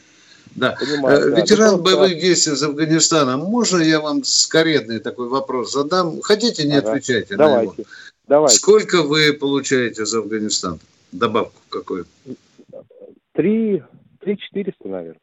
Да. 0.55 0.77
Понимаю, 0.79 1.31
да. 1.31 1.41
Ветеран 1.41 1.77
да, 1.77 1.83
боевых 1.83 2.21
действий 2.21 2.53
из 2.53 2.63
Афганистана. 2.63 3.37
Можно 3.37 3.79
я 3.79 4.01
вам 4.01 4.25
скоредный 4.25 5.01
такой 5.01 5.29
вопрос 5.29 5.73
задам? 5.73 6.21
Хотите, 6.21 6.65
не 6.65 6.77
ага. 6.77 6.91
отвечайте 6.91 7.37
давайте, 7.37 7.57
на 7.57 7.63
него. 7.63 7.75
Давайте. 8.29 8.57
Сколько 8.57 9.03
вы 9.03 9.33
получаете 9.33 10.05
за 10.05 10.19
Афганистан? 10.19 10.79
Добавку 11.11 11.61
какую? 11.69 12.07
Три, 13.33 13.83
три 14.21 14.39
четыреста, 14.39 14.89
наверное. 14.89 15.21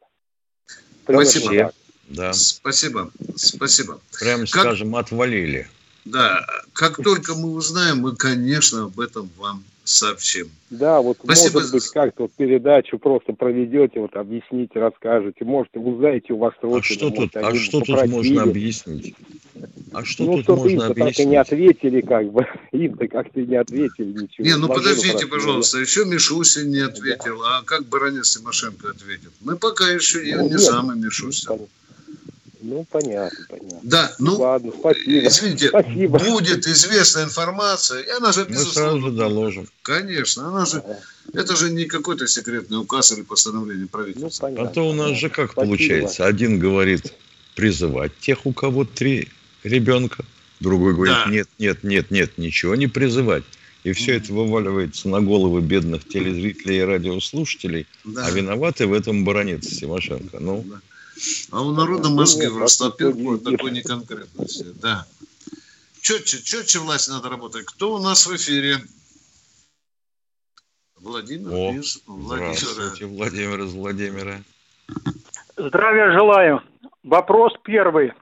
Спасибо. 1.04 1.72
Да. 2.08 2.32
Спасибо. 2.32 3.10
Спасибо. 3.36 4.00
Прямо 4.18 4.42
как... 4.46 4.62
скажем, 4.62 4.96
отвалили. 4.96 5.68
Да, 6.04 6.44
как 6.72 6.96
только 6.96 7.34
мы 7.34 7.52
узнаем, 7.52 7.98
мы, 7.98 8.16
конечно, 8.16 8.84
об 8.84 8.98
этом 8.98 9.30
вам 9.36 9.64
сообщим. 9.84 10.50
Да, 10.70 11.00
вот 11.00 11.18
Спасибо. 11.22 11.54
может 11.54 11.72
быть 11.72 11.88
как-то 11.88 12.22
вот 12.22 12.32
передачу 12.32 12.98
просто 12.98 13.32
проведете, 13.32 14.00
вот 14.00 14.14
объясните, 14.14 14.78
расскажете, 14.78 15.44
может 15.44 15.70
узнаете 15.74 16.32
у 16.32 16.38
вас 16.38 16.54
А 16.62 16.82
что 16.82 17.10
тут, 17.10 17.36
а 17.36 17.54
что 17.54 17.80
тут 17.80 18.06
можно 18.06 18.42
объяснить? 18.42 19.14
А 19.92 20.04
что 20.04 20.24
ну, 20.24 20.42
тут 20.42 20.48
можно 20.58 20.86
объяснить? 20.86 21.16
так 21.16 21.26
и 21.26 21.28
не 21.28 21.36
ответили, 21.36 22.00
как 22.00 22.30
бы. 22.30 22.46
Им-то 22.72 23.08
как-то 23.08 23.40
не 23.40 23.56
ответили 23.56 24.22
ничего. 24.22 24.46
Не, 24.46 24.56
ну 24.56 24.68
подождите, 24.68 25.26
пожалуйста, 25.26 25.78
еще 25.78 26.04
Мишусин 26.04 26.70
не 26.70 26.80
ответил, 26.80 27.42
а 27.42 27.62
как 27.64 27.86
Баранец 27.86 28.36
Тимошенко 28.36 28.90
ответит? 28.90 29.32
Мы 29.40 29.56
пока 29.56 29.88
еще 29.88 30.18
ну, 30.36 30.44
не 30.44 30.50
нет. 30.50 30.60
самый 30.60 30.96
Мишусин. 30.96 31.58
Ну, 32.62 32.86
понятно, 32.90 33.46
понятно. 33.48 33.80
Да, 33.82 34.14
ну, 34.18 34.36
Ладно, 34.36 34.72
спасибо. 34.78 35.26
извините, 35.26 35.68
спасибо. 35.68 36.18
будет 36.18 36.66
известная 36.66 37.24
информация, 37.24 38.02
и 38.02 38.10
она 38.10 38.32
же, 38.32 38.44
безусловно... 38.44 38.92
Мы 38.92 39.00
сразу 39.00 39.16
доложим. 39.16 39.68
Конечно, 39.82 40.48
она 40.48 40.66
же, 40.66 40.82
это 41.32 41.56
же 41.56 41.70
не 41.70 41.84
какой-то 41.86 42.26
секретный 42.26 42.78
указ 42.78 43.12
или 43.12 43.22
постановление 43.22 43.86
правительства. 43.86 44.48
Ну, 44.48 44.54
понятно, 44.56 44.70
а 44.70 44.74
то 44.74 44.88
у 44.88 44.92
нас 44.92 45.16
же 45.18 45.30
как 45.30 45.52
спасибо. 45.52 45.76
получается, 45.76 46.26
один 46.26 46.58
говорит 46.58 47.12
призывать 47.54 48.12
тех, 48.18 48.46
у 48.46 48.52
кого 48.52 48.84
три 48.84 49.28
ребенка, 49.64 50.24
другой 50.60 50.94
говорит, 50.94 51.16
да. 51.24 51.30
нет, 51.30 51.48
нет, 51.58 51.82
нет, 51.82 52.10
нет, 52.10 52.38
ничего 52.38 52.74
не 52.74 52.86
призывать. 52.86 53.44
И 53.82 53.92
все 53.92 54.16
это 54.16 54.34
вываливается 54.34 55.08
на 55.08 55.22
головы 55.22 55.62
бедных 55.62 56.06
телезрителей 56.06 56.80
и 56.80 56.82
радиослушателей, 56.82 57.86
да. 58.04 58.26
а 58.26 58.30
виноваты 58.30 58.86
в 58.86 58.92
этом 58.92 59.24
баронец 59.24 59.66
Тимошенко. 59.68 60.38
Ну, 60.38 60.64
да. 60.68 60.80
А 61.50 61.62
у 61.62 61.72
народа 61.72 62.08
мозги 62.08 62.46
в 62.46 62.58
растопил 62.58 63.38
такой 63.38 63.72
неконкретности. 63.72 64.66
Да. 64.80 65.06
Четче, 66.00 66.42
четче 66.42 66.78
власть 66.78 67.08
надо 67.08 67.28
работать. 67.28 67.66
Кто 67.66 67.94
у 67.94 67.98
нас 67.98 68.26
в 68.26 68.34
эфире? 68.36 68.76
Владимир 70.96 71.52
О, 71.52 71.72
из 71.72 72.00
Владимира. 72.06 72.54
Здравствуйте, 72.54 73.06
Владимир 73.06 73.60
из 73.60 73.72
Владимира. 73.74 74.40
Здравия 75.56 76.12
желаю. 76.12 76.62
Вопрос 77.02 77.54
первый. 77.64 78.12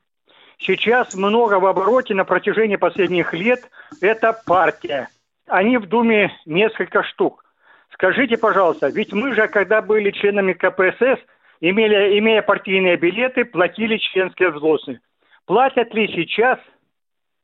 Сейчас 0.59 1.15
много 1.15 1.61
в 1.61 1.67
обороте 1.67 2.15
на 2.15 2.25
протяжении 2.25 2.77
последних 2.77 3.33
лет– 3.33 3.71
это 4.01 4.33
партия. 4.45 5.09
Они 5.47 5.79
в 5.79 5.87
Думе 5.87 6.33
несколько 6.47 7.05
штук. 7.05 7.45
Скажите, 7.93 8.37
пожалуйста, 8.37 8.89
ведь 8.89 9.13
мы 9.13 9.35
же, 9.35 9.47
когда 9.49 9.83
были 9.83 10.11
членами 10.11 10.53
КПСС– 10.53 11.21
имели, 11.61 12.19
имея 12.19 12.43
партийные 12.43 12.97
билеты, 12.97 13.45
платили 13.45 13.99
членские 13.99 14.51
взносы. 14.51 15.01
Платят 15.47 15.95
ли 15.95 16.07
сейчас 16.09 16.59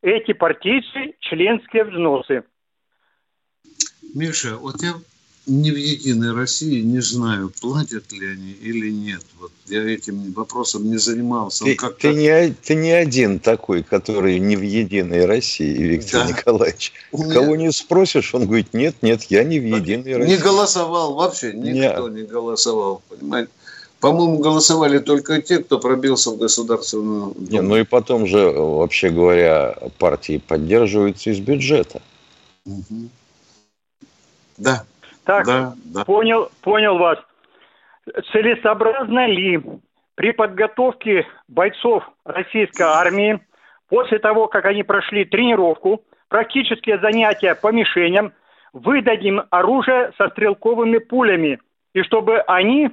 эти 0.03 0.33
партийцы 0.33 1.15
членские 1.21 1.85
взносы? 1.85 2.45
Миша, 4.15 4.57
вот 4.57 4.83
я 4.83 4.95
не 5.47 5.71
в 5.71 5.77
Единой 5.77 6.33
России 6.33 6.81
не 6.81 7.01
знаю, 7.01 7.53
платят 7.61 8.13
ли 8.13 8.27
они 8.27 8.53
или 8.53 8.91
нет. 8.91 9.23
Вот 9.39 9.53
я 9.67 9.83
этим 9.83 10.33
вопросом 10.33 10.91
не 10.91 10.97
занимался. 10.97 11.65
Ты, 11.65 11.77
ты, 11.99 12.15
не, 12.15 12.53
ты 12.53 12.75
не 12.75 12.93
один 12.93 13.39
такой, 13.41 13.83
который 13.83 14.39
не 14.39 14.57
в 14.57 14.63
Единой 14.63 15.27
России, 15.27 15.77
Виктор 15.77 16.23
да. 16.23 16.33
Николаевич. 16.33 16.93
У 17.13 17.29
Кого 17.31 17.57
не 17.57 17.73
спросишь, 17.73 18.35
он 18.35 18.47
говорит, 18.47 18.73
нет, 18.73 18.97
нет, 19.03 19.25
я 19.25 19.45
не 19.45 19.59
в 19.61 19.65
Единой 19.65 20.17
России. 20.17 20.37
Не 20.37 20.43
голосовал 20.43 21.15
вообще, 21.15 21.53
никто 21.53 22.09
не, 22.09 22.23
не 22.23 22.27
голосовал, 22.27 23.03
понимаете. 23.09 23.51
По-моему, 24.05 24.39
голосовали 24.39 24.99
только 24.99 25.41
те, 25.41 25.61
кто 25.61 25.79
пробился 25.79 26.31
в 26.31 26.37
Государственную 26.37 27.33
Думу. 27.35 27.47
Не, 27.49 27.63
ну 27.63 27.77
и 27.77 27.85
потом 27.85 28.27
же, 28.27 28.51
вообще 28.51 29.09
говоря, 29.09 29.75
партии 29.99 30.43
поддерживаются 30.47 31.31
из 31.31 31.41
бюджета. 31.41 32.03
Угу. 32.67 33.09
Да. 34.59 34.85
Так, 35.25 35.47
да, 35.47 35.73
да. 35.85 36.05
Понял, 36.05 36.51
понял 36.61 36.99
вас. 36.99 37.19
Целесообразно 38.31 39.27
ли 39.27 39.63
при 40.17 40.33
подготовке 40.33 41.27
бойцов 41.49 42.05
российской 42.27 42.83
армии 42.83 43.41
после 43.89 44.19
того, 44.19 44.49
как 44.49 44.67
они 44.67 44.83
прошли 44.83 45.25
тренировку, 45.25 46.03
практические 46.29 46.99
занятия 47.01 47.55
по 47.55 47.73
мишеням, 47.73 48.35
выдать 48.75 49.25
им 49.25 49.41
оружие 49.49 50.13
со 50.19 50.29
стрелковыми 50.29 50.99
пулями, 50.99 51.59
и 51.95 52.03
чтобы 52.03 52.41
они 52.41 52.91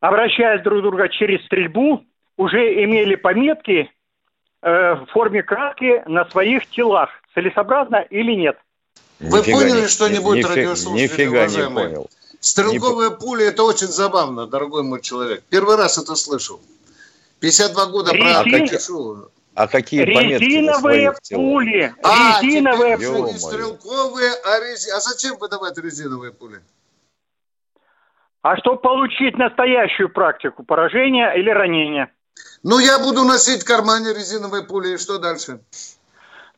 обращаясь 0.00 0.62
друг 0.62 0.82
друга 0.82 1.08
через 1.08 1.44
стрельбу, 1.46 2.04
уже 2.36 2.84
имели 2.84 3.14
пометки 3.14 3.90
э, 4.62 4.94
в 4.94 5.06
форме 5.12 5.42
краски 5.42 6.02
на 6.06 6.24
своих 6.26 6.66
телах. 6.66 7.10
Целесообразно 7.34 7.96
или 8.10 8.32
нет? 8.32 8.58
Вы 9.20 9.38
нифига 9.38 9.58
поняли 9.58 9.86
что-нибудь, 9.86 10.44
радиослушатели, 10.44 11.02
нифига 11.02 11.46
не 11.46 11.70
понял. 11.70 12.10
Стрелковые 12.40 13.10
не... 13.10 13.16
пули– 13.16 13.44
это 13.46 13.62
очень 13.62 13.88
забавно, 13.88 14.46
дорогой 14.46 14.82
мой 14.82 15.02
человек. 15.02 15.42
Первый 15.50 15.76
раз 15.76 15.98
это 15.98 16.14
слышал. 16.14 16.58
52 17.40 17.86
года 17.86 18.12
Резин... 18.12 18.68
про. 18.68 19.30
А 19.54 19.66
какие 19.66 20.02
резиновые 20.02 21.12
пули. 21.30 21.94
А, 22.02 22.40
резиновые 22.40 22.96
пули. 22.96 23.32
Не 23.32 23.38
стрелковые, 23.38 24.32
а 24.44 24.60
резиновые. 24.60 24.96
А 24.96 25.00
зачем 25.00 25.36
выдавать 25.38 25.76
резиновые 25.76 26.32
пули? 26.32 26.60
А 28.42 28.56
чтобы 28.56 28.78
получить 28.78 29.36
настоящую 29.36 30.08
практику 30.08 30.62
поражения 30.62 31.32
или 31.32 31.50
ранения? 31.50 32.10
Ну, 32.62 32.78
я 32.78 32.98
буду 32.98 33.24
носить 33.24 33.62
в 33.62 33.66
кармане 33.66 34.14
резиновые 34.14 34.64
пули, 34.64 34.94
и 34.94 34.98
что 34.98 35.18
дальше? 35.18 35.60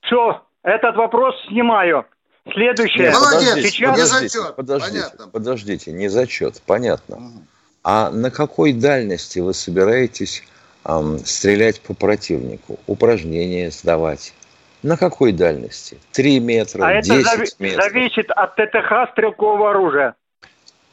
Все, 0.02 0.42
этот 0.62 0.96
вопрос 0.96 1.34
снимаю. 1.48 2.06
Следующее. 2.52 3.08
Нет, 3.08 3.14
Молодец, 3.14 3.48
подождите, 3.48 3.70
Сейчас... 3.70 3.96
не 3.96 4.04
зачет. 4.04 4.56
Подождите, 4.56 4.92
понятно. 4.92 5.28
подождите, 5.28 5.92
не 5.92 6.08
зачет, 6.08 6.62
понятно. 6.66 7.16
Угу. 7.16 7.46
А 7.84 8.10
на 8.10 8.30
какой 8.30 8.72
дальности 8.72 9.38
вы 9.40 9.54
собираетесь 9.54 10.42
эм, 10.84 11.18
стрелять 11.18 11.80
по 11.80 11.94
противнику? 11.94 12.78
Упражнения 12.86 13.70
сдавать? 13.70 14.34
На 14.82 14.96
какой 14.96 15.32
дальности? 15.32 15.98
Три 16.10 16.40
метра, 16.40 16.84
а 16.84 17.02
10 17.02 17.26
это 17.26 17.50
метров? 17.60 17.84
зависит 17.84 18.30
от 18.32 18.56
ТТХ 18.56 19.12
стрелкового 19.12 19.70
оружия. 19.70 20.16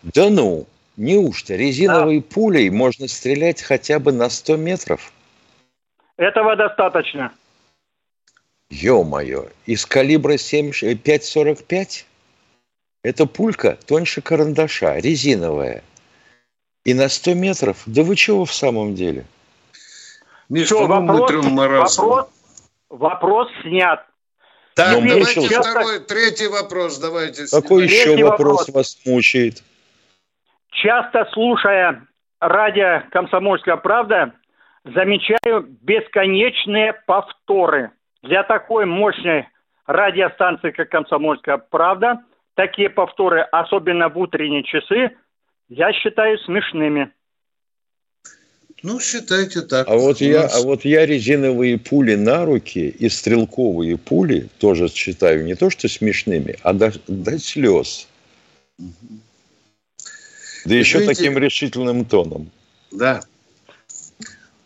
Да 0.03 0.29
ну, 0.29 0.67
Неужто 0.99 1.55
резиновой 1.55 2.19
да. 2.19 2.25
пулей 2.29 2.69
можно 2.69 3.07
стрелять 3.07 3.61
хотя 3.61 3.99
бы 3.99 4.11
на 4.11 4.29
100 4.29 4.57
метров? 4.57 5.13
Этого 6.17 6.57
достаточно. 6.57 7.31
Ё-моё, 8.69 9.47
из 9.65 9.85
калибра 9.85 10.33
5,45? 10.33 12.03
Это 13.01 13.25
пулька 13.27 13.77
тоньше 13.85 14.21
карандаша, 14.21 14.97
резиновая. 14.97 15.83
И 16.83 16.93
на 16.93 17.07
100 17.07 17.33
метров? 17.33 17.83
Да 17.85 18.03
вы 18.03 18.17
чего 18.17 18.43
в 18.43 18.53
самом 18.53 18.93
деле? 18.93 19.25
Миша, 20.49 20.75
вопрос, 20.75 21.31
вопрос, 21.45 22.29
вопрос 22.89 23.47
снят. 23.61 24.05
Так, 24.73 24.99
ну, 24.99 25.07
давайте 25.07 25.47
второй, 25.47 25.99
третий 26.01 26.47
вопрос, 26.47 26.97
давайте. 26.97 27.47
Какой 27.47 27.85
еще 27.85 28.21
вопрос, 28.25 28.67
вопрос 28.67 28.69
вас 28.69 28.97
мучает? 29.05 29.63
Часто 30.81 31.27
слушая 31.33 32.07
радио 32.39 33.03
«Комсомольская 33.11 33.75
правда», 33.75 34.33
замечаю 34.85 35.67
бесконечные 35.81 36.93
повторы. 37.05 37.91
Для 38.23 38.43
такой 38.43 38.85
мощной 38.85 39.49
радиостанции, 39.85 40.71
как 40.71 40.89
«Комсомольская 40.89 41.57
правда», 41.57 42.21
такие 42.55 42.89
повторы, 42.89 43.41
особенно 43.41 44.07
в 44.07 44.17
утренние 44.17 44.63
часы, 44.63 45.17
я 45.67 45.91
считаю 45.91 46.37
смешными. 46.39 47.11
Ну, 48.81 49.01
считайте 49.01 49.61
так. 49.61 49.85
А 49.89 49.97
вот, 49.97 50.21
я, 50.21 50.47
а 50.47 50.61
вот 50.61 50.85
я 50.85 51.05
резиновые 51.05 51.77
пули 51.77 52.15
на 52.15 52.45
руки 52.45 52.87
и 52.87 53.09
стрелковые 53.09 53.97
пули 53.97 54.47
тоже 54.59 54.87
считаю 54.87 55.43
не 55.43 55.55
то 55.55 55.69
что 55.69 55.89
смешными, 55.89 56.55
а 56.63 56.71
до, 56.71 56.93
до 57.09 57.37
слез. 57.37 58.07
Угу. 58.77 59.19
Да 60.65 60.75
еще 60.75 60.99
Видите, 60.99 61.15
таким 61.15 61.37
решительным 61.37 62.05
тоном. 62.05 62.49
Да. 62.91 63.21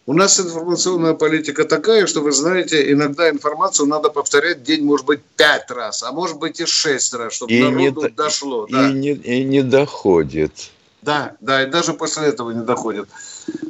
У 0.06 0.14
нас 0.14 0.38
информационная 0.40 1.14
политика 1.14 1.64
такая, 1.64 2.08
что 2.08 2.22
вы 2.22 2.34
знаете, 2.34 2.92
иногда 2.92 3.30
информацию 3.30 3.88
надо 3.88 4.10
повторять 4.10 4.62
день, 4.64 4.84
может 4.84 5.06
быть, 5.06 5.22
пять 5.38 5.72
раз, 5.72 6.04
а 6.04 6.12
может 6.12 6.40
быть 6.40 6.60
и 6.60 6.66
шесть 6.66 7.14
раз, 7.14 7.34
чтобы 7.34 7.54
и 7.54 7.64
народу 7.64 8.02
не, 8.02 8.10
дошло. 8.10 8.66
И, 8.66 8.72
да. 8.74 8.92
не, 8.92 9.12
и 9.12 9.44
не 9.46 9.62
доходит. 9.62 10.72
Да, 11.02 11.36
да, 11.40 11.64
и 11.64 11.68
даже 11.68 11.94
после 11.94 12.28
этого 12.28 12.52
не 12.52 12.64
доходит. 12.64 13.08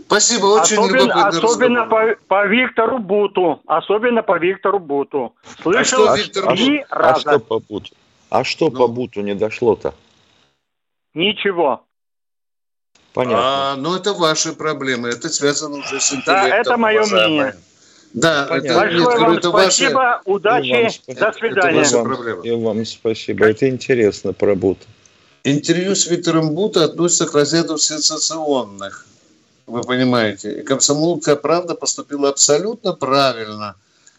Спасибо, 0.08 0.46
очень 0.46 0.78
особенно, 0.78 1.28
Особенно 1.28 1.86
по, 1.86 2.16
по 2.28 2.48
Виктору 2.48 3.00
Буту. 3.00 3.62
Особенно 3.66 4.24
по 4.24 4.38
Виктору 4.38 4.80
Буту. 4.80 5.34
Слышал 5.62 6.08
а 6.08 6.16
что, 6.16 6.16
Виктор, 6.16 6.56
три 6.56 6.86
а, 6.90 6.96
раза. 6.96 7.16
А 7.16 7.20
что 7.20 7.40
по 7.40 7.60
Буту? 7.60 7.90
А 8.30 8.44
что 8.44 8.70
ну, 8.70 8.78
по 8.78 8.88
Буту 8.88 9.22
не 9.22 9.36
дошло-то? 9.36 9.94
Ничего. 11.14 11.84
Понятно. 13.14 13.38
А, 13.40 13.76
ну, 13.76 13.96
это 13.96 14.14
ваши 14.14 14.54
проблемы. 14.54 15.10
Это 15.10 15.30
связано 15.30 15.78
уже 15.78 16.00
с 16.00 16.12
интеллектом. 16.14 16.50
Да, 16.50 16.58
это 16.58 16.78
мое 16.78 17.06
мнение. 17.06 17.56
Да, 18.14 18.48
это, 18.50 18.74
Большое 18.76 18.94
нет, 18.94 19.20
вам 19.20 19.38
это 19.38 19.50
спасибо, 19.50 19.94
ваши... 19.94 20.22
удачи, 20.26 21.02
до 21.08 21.34
свидания. 21.34 21.82
Это 21.82 21.98
вам, 21.98 22.42
и 22.42 22.52
вам 22.52 22.86
спасибо. 22.86 23.46
Это 23.46 23.68
интересно 23.68 24.34
про 24.34 24.54
Бута. 24.56 24.86
Интервью 25.44 25.96
с 25.96 26.06
Виктором 26.08 26.52
Бута 26.52 26.86
относится 26.86 27.26
к 27.26 27.34
разряду 27.34 27.78
сенсационных 27.78 29.08
вы 29.66 29.82
понимаете. 29.82 30.60
И 30.60 30.64
комсомолская 30.64 31.36
правда 31.36 31.76
поступила 31.76 32.30
абсолютно 32.30 32.94
правильно, 32.94 33.76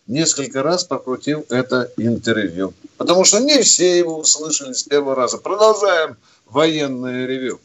несколько 0.07 0.63
раз 0.63 0.85
прокрутив 0.85 1.51
это 1.51 1.91
интервью. 1.97 2.73
Потому 2.97 3.25
что 3.25 3.41
не 3.41 3.63
все 3.63 3.99
его 3.99 4.19
услышали 4.19 4.73
с 4.73 4.83
первого 4.83 5.15
раза. 5.15 5.39
Продолжаем 5.39 6.17
военное 6.47 7.27
ревю. 7.27 7.61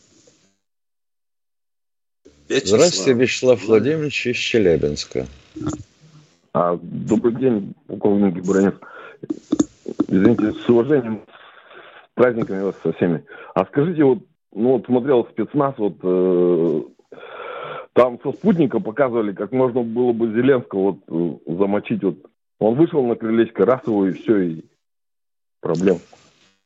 Вячеслав. 2.50 2.82
Здравствуйте, 2.82 3.20
Вячеслав 3.20 3.68
Владимирович 3.68 4.28
из 4.28 4.38
Челябинска. 4.38 5.28
А, 6.54 6.78
добрый 6.82 7.36
день, 7.36 7.76
полковник 7.88 8.36
Гибранец. 8.36 8.74
Извините, 10.08 10.54
с 10.54 10.70
уважением, 10.70 11.22
с 11.28 12.16
праздниками 12.16 12.64
вас 12.64 12.76
со 12.82 12.92
всеми. 12.94 13.24
А 13.54 13.66
скажите, 13.66 14.04
вот, 14.04 14.20
ну 14.52 14.74
вот 14.74 14.86
смотрел 14.86 15.28
спецназ, 15.32 15.76
вот 15.78 15.98
э, 16.02 16.82
там 17.94 18.20
со 18.24 18.32
спутника 18.32 18.80
показывали, 18.80 19.34
как 19.34 19.52
можно 19.52 19.84
было 19.84 20.12
бы 20.12 20.28
Зеленского 20.34 20.98
вот 21.08 21.40
э, 21.48 21.54
замочить. 21.56 22.04
Вот. 22.04 22.18
Он 22.58 22.76
вышел 22.76 23.06
на 23.06 23.16
крылечко, 23.16 23.66
раз 23.66 23.82
его 23.86 24.08
и 24.08 24.14
все, 24.14 24.38
и 24.40 24.66
проблем. 25.62 26.00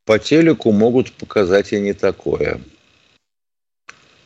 По 0.05 0.17
телеку 0.17 0.71
могут 0.71 1.11
показать 1.11 1.73
и 1.73 1.79
не 1.81 1.93
такое. 1.93 2.61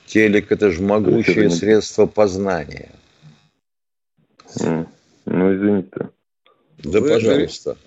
Телек– 0.08 0.52
это 0.54 0.72
же 0.72 0.82
могучее 0.82 1.46
это 1.46 1.56
средство 1.56 2.06
познания. 2.06 2.90
Ну, 4.60 5.56
извините. 5.56 6.10
Да, 6.80 7.00
Вы, 7.02 7.10
пожалуйста. 7.10 7.78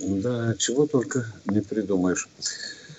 Да, 0.00 0.54
чего 0.58 0.86
только 0.86 1.24
не 1.46 1.60
придумаешь. 1.60 2.28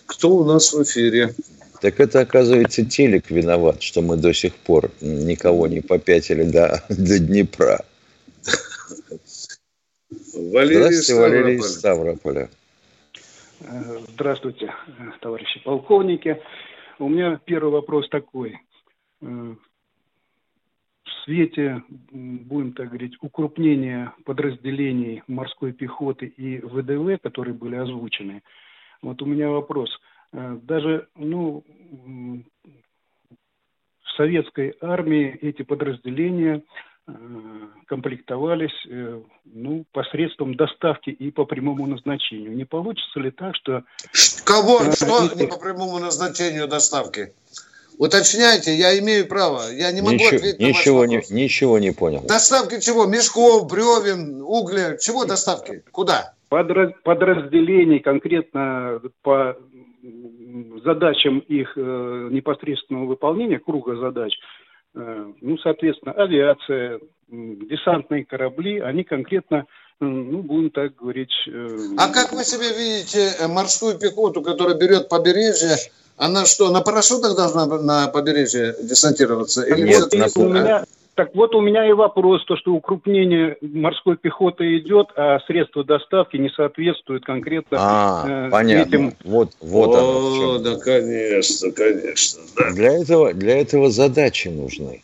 Кто 0.05 0.37
у 0.37 0.45
нас 0.45 0.73
в 0.73 0.81
эфире? 0.83 1.35
Так 1.81 1.99
это, 1.99 2.21
оказывается, 2.21 2.85
телек 2.85 3.29
виноват, 3.29 3.83
что 3.83 4.01
мы 4.01 4.15
до 4.15 4.33
сих 4.33 4.55
пор 4.55 4.89
никого 5.01 5.67
не 5.67 5.81
попятили 5.81 6.43
до, 6.43 6.83
до 6.89 7.19
Днепра. 7.19 7.85
Валерий 10.33 10.77
Здравствуйте, 10.77 11.15
Валерий 11.15 11.57
из 11.57 11.77
Ставрополя. 11.77 12.49
Здравствуйте, 14.13 14.73
товарищи 15.19 15.59
полковники. 15.63 16.41
У 16.99 17.10
меня 17.10 17.39
первый 17.45 17.71
вопрос 17.71 18.10
такой. 18.10 18.60
В 19.21 19.57
свете, 21.23 21.83
будем 21.89 22.73
так 22.73 22.88
говорить, 22.89 23.17
укрупнения 23.21 24.13
подразделений 24.25 25.23
морской 25.27 25.73
пехоты 25.73 26.25
и 26.25 26.60
ВДВ, 26.60 27.21
которые 27.21 27.53
были 27.53 27.75
озвучены, 27.75 28.43
вот 29.01 29.21
у 29.21 29.25
меня 29.25 29.49
вопрос– 29.49 29.89
Э, 30.33 30.60
даже 30.63 31.07
ну, 31.15 31.63
в 34.03 34.12
советской 34.15 34.75
армии 34.81 35.38
эти 35.41 35.63
подразделения 35.63 36.57
э, 36.57 36.62
комплектовались 37.87 38.85
э, 38.89 39.21
ну, 39.45 39.85
посредством 39.93 40.55
доставки 40.55 41.09
и 41.09 41.31
по 41.31 41.45
прямому 41.45 41.87
назначению. 41.87 42.55
Не 42.55 42.65
получится 42.65 43.19
ли 43.19 43.31
так, 43.31 43.55
что... 43.55 43.83
Кого? 44.43 44.79
Что 44.91 45.25
это... 45.25 45.35
не 45.37 45.47
по 45.47 45.57
прямому 45.57 45.99
назначению 45.99 46.67
доставки? 46.67 47.33
Уточняйте, 47.97 48.75
я 48.75 48.97
имею 48.99 49.27
право. 49.27 49.71
Я 49.71 49.91
не 49.91 50.01
могу 50.01 50.15
ничего, 50.15 50.35
ответить 50.35 50.59
ничего 50.59 51.05
на 51.05 51.15
ваш 51.15 51.29
не, 51.29 51.43
Ничего 51.43 51.79
не 51.79 51.91
понял. 51.91 52.21
Доставки 52.27 52.79
чего? 52.79 53.05
Мешков, 53.05 53.67
бревен, 53.67 54.41
угля. 54.41 54.97
Чего 54.97 55.25
доставки? 55.25 55.83
Куда? 55.91 56.33
Подраз, 56.49 56.91
подразделений 57.03 57.99
конкретно 57.99 59.01
по 59.23 59.57
задачам 60.83 61.39
их 61.39 61.73
э, 61.75 62.27
непосредственного 62.31 63.05
выполнения, 63.05 63.59
круга 63.59 63.95
задач, 63.95 64.33
э, 64.33 64.66
ну, 65.41 65.57
соответственно, 65.60 66.13
авиация, 66.13 66.99
десантные 67.29 68.25
корабли, 68.25 68.79
они 68.79 69.03
конкретно, 69.03 69.65
ну, 69.99 70.41
будем 70.41 70.69
так 70.71 70.95
говорить... 70.95 71.33
Э, 71.47 71.77
а 71.97 72.12
как 72.12 72.31
вы 72.31 72.43
себе 72.43 72.69
видите 72.77 73.47
морскую 73.47 73.97
пехоту, 73.97 74.41
которая 74.41 74.75
берет 74.75 75.10
побережье, 75.10 75.75
она 76.17 76.45
что, 76.45 76.71
на 76.71 76.81
парашютах 76.81 77.36
должна 77.36 77.65
на 77.65 78.07
побережье 78.07 78.75
десантироваться? 78.81 79.63
Или 79.63 79.88
Нет, 79.88 80.13
на... 80.13 80.41
у 80.41 80.49
меня, 80.49 80.86
так 81.17 81.34
вот 81.34 81.56
у 81.56 81.62
меня 81.62 81.89
и 81.89 81.93
вопрос, 81.93 82.45
то, 82.45 82.56
что 82.56 82.73
укрупнение 82.73 83.58
морской 83.62 84.17
пехоты 84.17 84.77
идет, 84.77 85.08
а 85.15 85.39
средства 85.47 85.84
доставки 85.84 86.38
не 86.38 86.49
соответствуют 86.49 87.25
конкретно 87.25 87.77
а, 87.82 88.25
э, 88.47 88.49
понятно. 88.51 88.88
этим. 88.88 89.13
Вот, 89.23 89.53
вот 89.60 89.95
О, 89.95 89.97
оно. 89.97 90.60
да, 90.60 90.75
конечно, 90.77 91.71
конечно. 91.71 92.41
Да. 92.56 92.71
Для, 92.71 92.93
этого, 92.93 93.34
для 93.34 93.60
этого 93.60 93.89
задачи 93.89 94.47
нужны. 94.49 95.01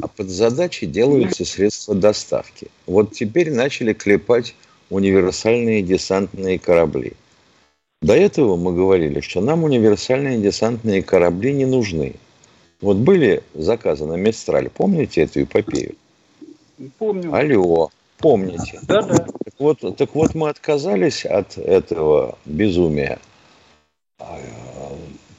А 0.00 0.06
под 0.06 0.28
задачи 0.28 0.86
делаются 0.86 1.44
средства 1.44 1.96
доставки. 1.96 2.68
Вот 2.86 3.10
теперь 3.10 3.52
начали 3.52 3.92
клепать 3.92 4.54
универсальные 4.88 5.82
десантные 5.82 6.60
корабли. 6.60 7.14
До 8.02 8.14
этого 8.14 8.54
мы 8.54 8.72
говорили, 8.72 9.20
что 9.20 9.40
нам 9.40 9.64
универсальные 9.64 10.38
десантные 10.38 11.02
корабли 11.02 11.52
не 11.52 11.66
нужны. 11.66 12.14
Вот 12.80 12.96
были 12.96 13.42
заказы 13.54 14.06
на 14.06 14.14
Мистраль, 14.14 14.70
помните 14.70 15.22
эту 15.22 15.42
эпопею? 15.42 15.96
Помню. 16.98 17.34
Алло, 17.34 17.90
помните? 18.18 18.80
Да, 18.82 19.02
да. 19.02 19.16
Так 19.16 19.54
вот, 19.58 19.96
так 19.96 20.14
вот 20.14 20.34
мы 20.34 20.48
отказались 20.48 21.26
от 21.26 21.58
этого 21.58 22.38
безумия 22.46 23.18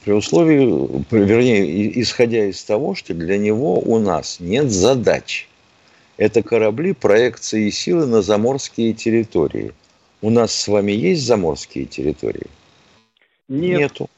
при 0.04 0.12
условии, 0.12 1.04
вернее, 1.10 2.00
исходя 2.00 2.46
из 2.46 2.62
того, 2.64 2.94
что 2.94 3.14
для 3.14 3.38
него 3.38 3.78
у 3.78 3.98
нас 3.98 4.38
нет 4.40 4.70
задач. 4.70 5.48
Это 6.16 6.42
корабли 6.42 6.92
проекции 6.92 7.70
силы 7.70 8.06
на 8.06 8.22
заморские 8.22 8.92
территории. 8.94 9.72
У 10.20 10.30
нас 10.30 10.52
с 10.52 10.68
вами 10.68 10.92
есть 10.92 11.24
заморские 11.24 11.86
территории? 11.86 12.46
Нет. 13.48 13.80
Нету. 13.80 14.10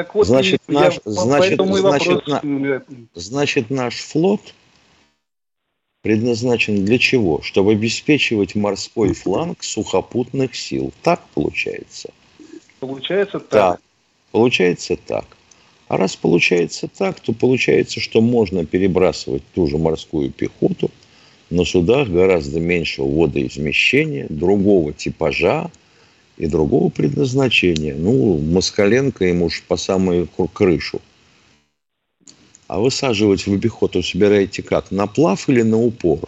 Так 0.00 0.14
вот, 0.14 0.26
значит, 0.26 0.62
наш, 0.66 0.94
я, 0.94 1.00
значит, 1.04 1.60
значит, 1.60 2.26
на, 2.26 2.82
значит, 3.12 3.68
наш 3.68 3.96
флот 3.96 4.40
предназначен 6.00 6.86
для 6.86 6.98
чего? 6.98 7.42
Чтобы 7.42 7.72
обеспечивать 7.72 8.54
морской 8.54 9.12
фланг 9.12 9.62
сухопутных 9.62 10.56
сил. 10.56 10.94
Так 11.02 11.20
получается? 11.34 12.14
Получается 12.78 13.40
так. 13.40 13.50
так. 13.50 13.80
Получается 14.30 14.96
так. 14.96 15.26
А 15.88 15.98
раз 15.98 16.16
получается 16.16 16.88
так, 16.88 17.20
то 17.20 17.34
получается, 17.34 18.00
что 18.00 18.22
можно 18.22 18.64
перебрасывать 18.64 19.42
ту 19.54 19.66
же 19.66 19.76
морскую 19.76 20.30
пехоту 20.30 20.90
на 21.50 21.66
судах 21.66 22.08
гораздо 22.08 22.58
меньшего 22.58 23.06
водоизмещения, 23.06 24.28
другого 24.30 24.94
типажа, 24.94 25.70
и 26.40 26.46
другого 26.46 26.88
предназначения. 26.88 27.94
Ну, 27.94 28.38
Москаленко 28.38 29.26
ему 29.26 29.46
уж 29.46 29.62
по 29.62 29.76
самую 29.76 30.26
крышу. 30.26 31.02
А 32.66 32.80
высаживать 32.80 33.46
в 33.46 33.52
обиход 33.52 33.92
собираете 34.02 34.62
как? 34.62 34.90
На 34.90 35.06
плав 35.06 35.50
или 35.50 35.60
на 35.60 35.76
упор? 35.76 36.20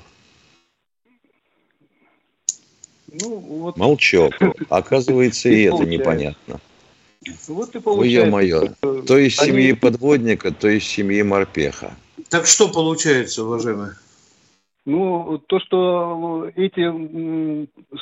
Ну, 3.10 3.36
вот... 3.36 3.78
Молчок. 3.78 4.34
Оказывается, 4.68 5.48
и 5.48 5.62
это 5.62 5.84
непонятно. 5.86 6.60
Вот 7.48 7.74
и 7.74 7.80
получается. 7.80 8.30
Мое. 8.30 8.74
То 9.06 9.16
из 9.16 9.36
семьи 9.36 9.72
подводника, 9.72 10.50
то 10.50 10.68
из 10.68 10.84
семьи 10.84 11.22
морпеха. 11.22 11.96
Так 12.28 12.46
что 12.46 12.68
получается, 12.68 13.44
уважаемые? 13.44 13.96
Ну, 14.84 15.38
то, 15.46 15.60
что 15.60 16.50
эти 16.56 16.82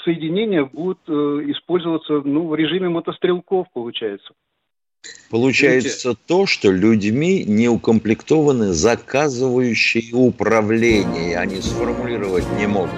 соединения 0.04 0.64
будут 0.64 1.00
э, 1.08 1.12
использоваться 1.48 2.22
ну, 2.24 2.48
в 2.48 2.54
режиме 2.54 2.88
мотострелков, 2.88 3.66
получается. 3.74 4.32
Получается 5.30 6.08
Видите? 6.08 6.22
то, 6.26 6.46
что 6.46 6.70
людьми 6.70 7.44
не 7.44 7.68
укомплектованы 7.68 8.72
заказывающие 8.72 10.14
управления, 10.14 11.38
они 11.38 11.60
сформулировать 11.60 12.46
не 12.58 12.66
могут. 12.66 12.90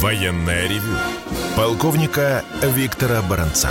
Военная 0.00 0.68
ревю. 0.68 0.96
Полковника 1.56 2.44
Виктора 2.62 3.20
Баранца. 3.28 3.70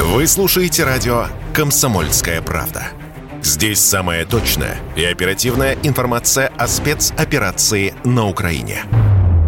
Вы 0.00 0.26
слушаете 0.26 0.84
радио 0.84 1.26
«Комсомольская 1.54 2.42
правда». 2.42 3.03
Здесь 3.44 3.78
самая 3.78 4.24
точная 4.24 4.78
и 4.96 5.04
оперативная 5.04 5.76
информация 5.82 6.50
о 6.56 6.66
спецоперации 6.66 7.92
на 8.02 8.26
Украине. 8.26 8.84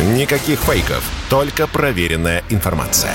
Никаких 0.00 0.58
фейков, 0.58 1.08
только 1.30 1.68
проверенная 1.68 2.42
информация. 2.50 3.14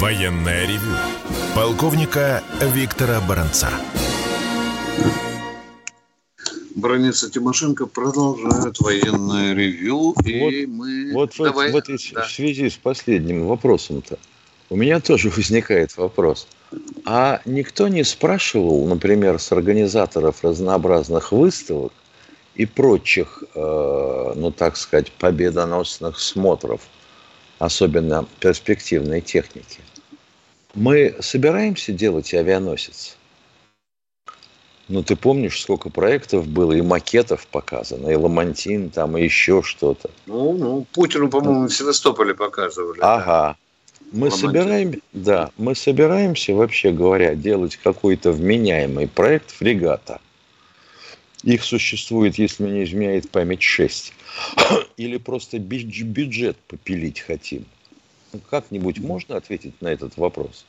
Военная 0.00 0.66
ревю. 0.66 0.80
Полковника 1.54 2.42
Виктора 2.60 3.20
Баранца. 3.20 3.70
Броница 6.74 7.30
Тимошенко 7.30 7.86
продолжает 7.86 8.80
военное 8.80 9.54
ревю. 9.54 10.12
И 10.24 10.40
вот, 10.40 10.74
мы... 10.74 11.12
Вот 11.12 11.32
Давай. 11.38 11.70
в, 11.70 11.76
этой 11.76 11.98
да. 12.12 12.24
связи 12.24 12.68
с 12.68 12.74
последним 12.74 13.46
вопросом-то 13.46 14.18
у 14.70 14.76
меня 14.76 14.98
тоже 15.00 15.30
возникает 15.30 15.96
вопрос. 15.96 16.48
А 17.08 17.40
никто 17.44 17.86
не 17.86 18.02
спрашивал, 18.02 18.84
например, 18.84 19.38
с 19.38 19.52
организаторов 19.52 20.42
разнообразных 20.42 21.30
выставок 21.30 21.92
и 22.56 22.66
прочих, 22.66 23.44
э, 23.54 24.32
ну 24.34 24.50
так 24.50 24.76
сказать, 24.76 25.12
победоносных 25.12 26.18
смотров, 26.18 26.80
особенно 27.60 28.26
перспективной 28.40 29.20
техники. 29.20 29.78
Мы 30.74 31.14
собираемся 31.20 31.92
делать 31.92 32.34
авианосец? 32.34 33.16
Ну, 34.88 35.04
ты 35.04 35.14
помнишь, 35.14 35.62
сколько 35.62 35.90
проектов 35.90 36.48
было, 36.48 36.72
и 36.72 36.80
макетов 36.80 37.46
показано, 37.46 38.08
и 38.08 38.16
Ламантин, 38.16 38.90
там, 38.90 39.16
и 39.16 39.22
еще 39.22 39.62
что-то. 39.62 40.10
Ну, 40.26 40.52
ну, 40.54 40.86
Путину, 40.92 41.28
по-моему, 41.28 41.68
в 41.68 41.72
Севастополе 41.72 42.34
показывали. 42.34 42.98
Ага. 43.00 43.56
Мы 44.12 44.30
собираем, 44.30 45.00
да, 45.12 45.50
мы 45.56 45.74
собираемся, 45.74 46.54
вообще 46.54 46.92
говоря, 46.92 47.34
делать 47.34 47.76
какой-то 47.76 48.32
вменяемый 48.32 49.08
проект 49.08 49.50
фрегата. 49.50 50.20
Их 51.42 51.64
существует, 51.64 52.38
если 52.38 52.62
мне 52.62 52.72
не 52.72 52.84
изменяет 52.84 53.30
память, 53.30 53.62
6. 53.62 54.12
Или 54.96 55.16
просто 55.16 55.58
бюджет 55.58 56.56
попилить 56.68 57.20
хотим. 57.20 57.64
Ну, 58.32 58.40
как-нибудь 58.48 58.98
можно 59.00 59.36
ответить 59.36 59.80
на 59.80 59.88
этот 59.88 60.16
вопрос? 60.16 60.64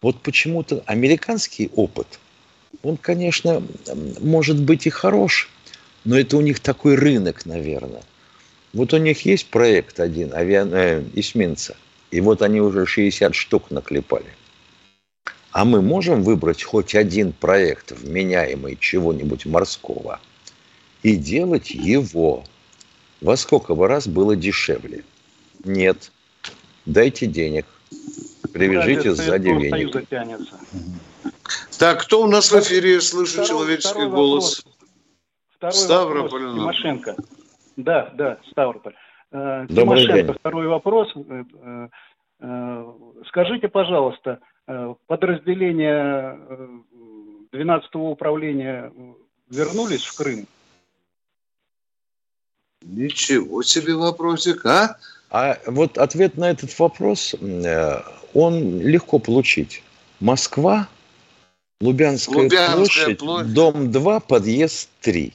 Вот 0.00 0.20
почему-то 0.22 0.82
американский 0.86 1.70
опыт, 1.74 2.18
он, 2.82 2.96
конечно, 2.96 3.62
может 4.20 4.60
быть 4.62 4.86
и 4.86 4.90
хорош, 4.90 5.50
но 6.04 6.18
это 6.18 6.36
у 6.36 6.40
них 6.40 6.60
такой 6.60 6.94
рынок, 6.94 7.44
наверное. 7.44 8.02
Вот 8.72 8.92
у 8.92 8.98
них 8.98 9.24
есть 9.24 9.48
проект 9.48 10.00
один, 10.00 10.32
авиа... 10.32 10.66
э, 10.70 11.04
эсминца– 11.14 11.76
и 12.10 12.20
вот 12.20 12.42
они 12.42 12.60
уже 12.60 12.86
60 12.86 13.34
штук 13.34 13.70
наклепали. 13.70 14.34
А 15.50 15.64
мы 15.64 15.82
можем 15.82 16.22
выбрать 16.22 16.62
хоть 16.62 16.94
один 16.94 17.32
проект, 17.32 17.92
вменяемый 17.92 18.76
чего-нибудь 18.76 19.46
морского, 19.46 20.20
и 21.02 21.16
делать 21.16 21.70
его. 21.70 22.44
Во 23.20 23.36
сколько 23.36 23.74
бы 23.74 23.88
раз 23.88 24.06
было 24.06 24.36
дешевле? 24.36 25.04
Нет. 25.64 26.12
Дайте 26.86 27.26
денег. 27.26 27.66
Привяжите 28.52 29.10
да, 29.10 29.14
сзади 29.14 29.48
веник. 29.48 30.08
Так, 31.78 32.02
кто 32.02 32.22
у 32.22 32.26
нас 32.26 32.50
в 32.50 32.60
эфире? 32.60 33.00
Слышу 33.00 33.32
второй, 33.32 33.48
человеческий 33.48 33.90
второй 33.90 34.10
голос. 34.10 34.64
Второй 35.56 35.74
Ставрополь. 35.74 36.42
Вопрос. 36.44 36.54
Тимошенко. 36.54 37.16
Да, 37.76 38.12
да, 38.14 38.38
Ставрополь. 38.50 38.94
Э, 39.30 39.66
Тимошенко, 39.68 40.34
второй 40.34 40.68
вопрос. 40.68 41.12
Э, 41.14 41.88
э, 42.40 42.92
скажите, 43.28 43.68
пожалуйста, 43.68 44.40
подразделения 45.06 46.38
12-го 47.52 48.10
управления 48.10 48.92
вернулись 49.50 50.04
в 50.04 50.16
Крым? 50.16 50.46
Ничего 52.82 53.62
себе 53.62 53.94
вопросик, 53.94 54.64
а? 54.66 54.96
А 55.30 55.56
вот 55.66 55.98
ответ 55.98 56.36
на 56.36 56.50
этот 56.50 56.78
вопрос, 56.78 57.34
он 58.34 58.80
легко 58.80 59.18
получить. 59.18 59.82
Москва, 60.20 60.88
Лубянская, 61.80 62.44
Лубянская 62.44 62.76
площадь, 62.76 63.18
площадь, 63.18 63.54
дом 63.54 63.90
2, 63.90 64.20
подъезд 64.20 64.90
3. 65.00 65.32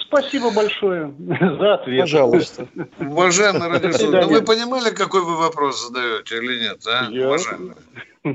Спасибо 0.00 0.50
большое 0.50 1.14
за 1.18 1.74
ответ. 1.74 2.00
Пожалуйста. 2.02 2.68
Уважаемый 2.98 3.68
радиослушатель, 3.68 4.20
ну 4.20 4.28
вы 4.28 4.42
понимали, 4.42 4.90
какой 4.90 5.22
вы 5.22 5.36
вопрос 5.36 5.86
задаете 5.88 6.38
или 6.38 6.64
нет, 6.64 6.86
а? 6.86 7.08
Я... 7.10 7.28
Уважаемый. 7.28 7.74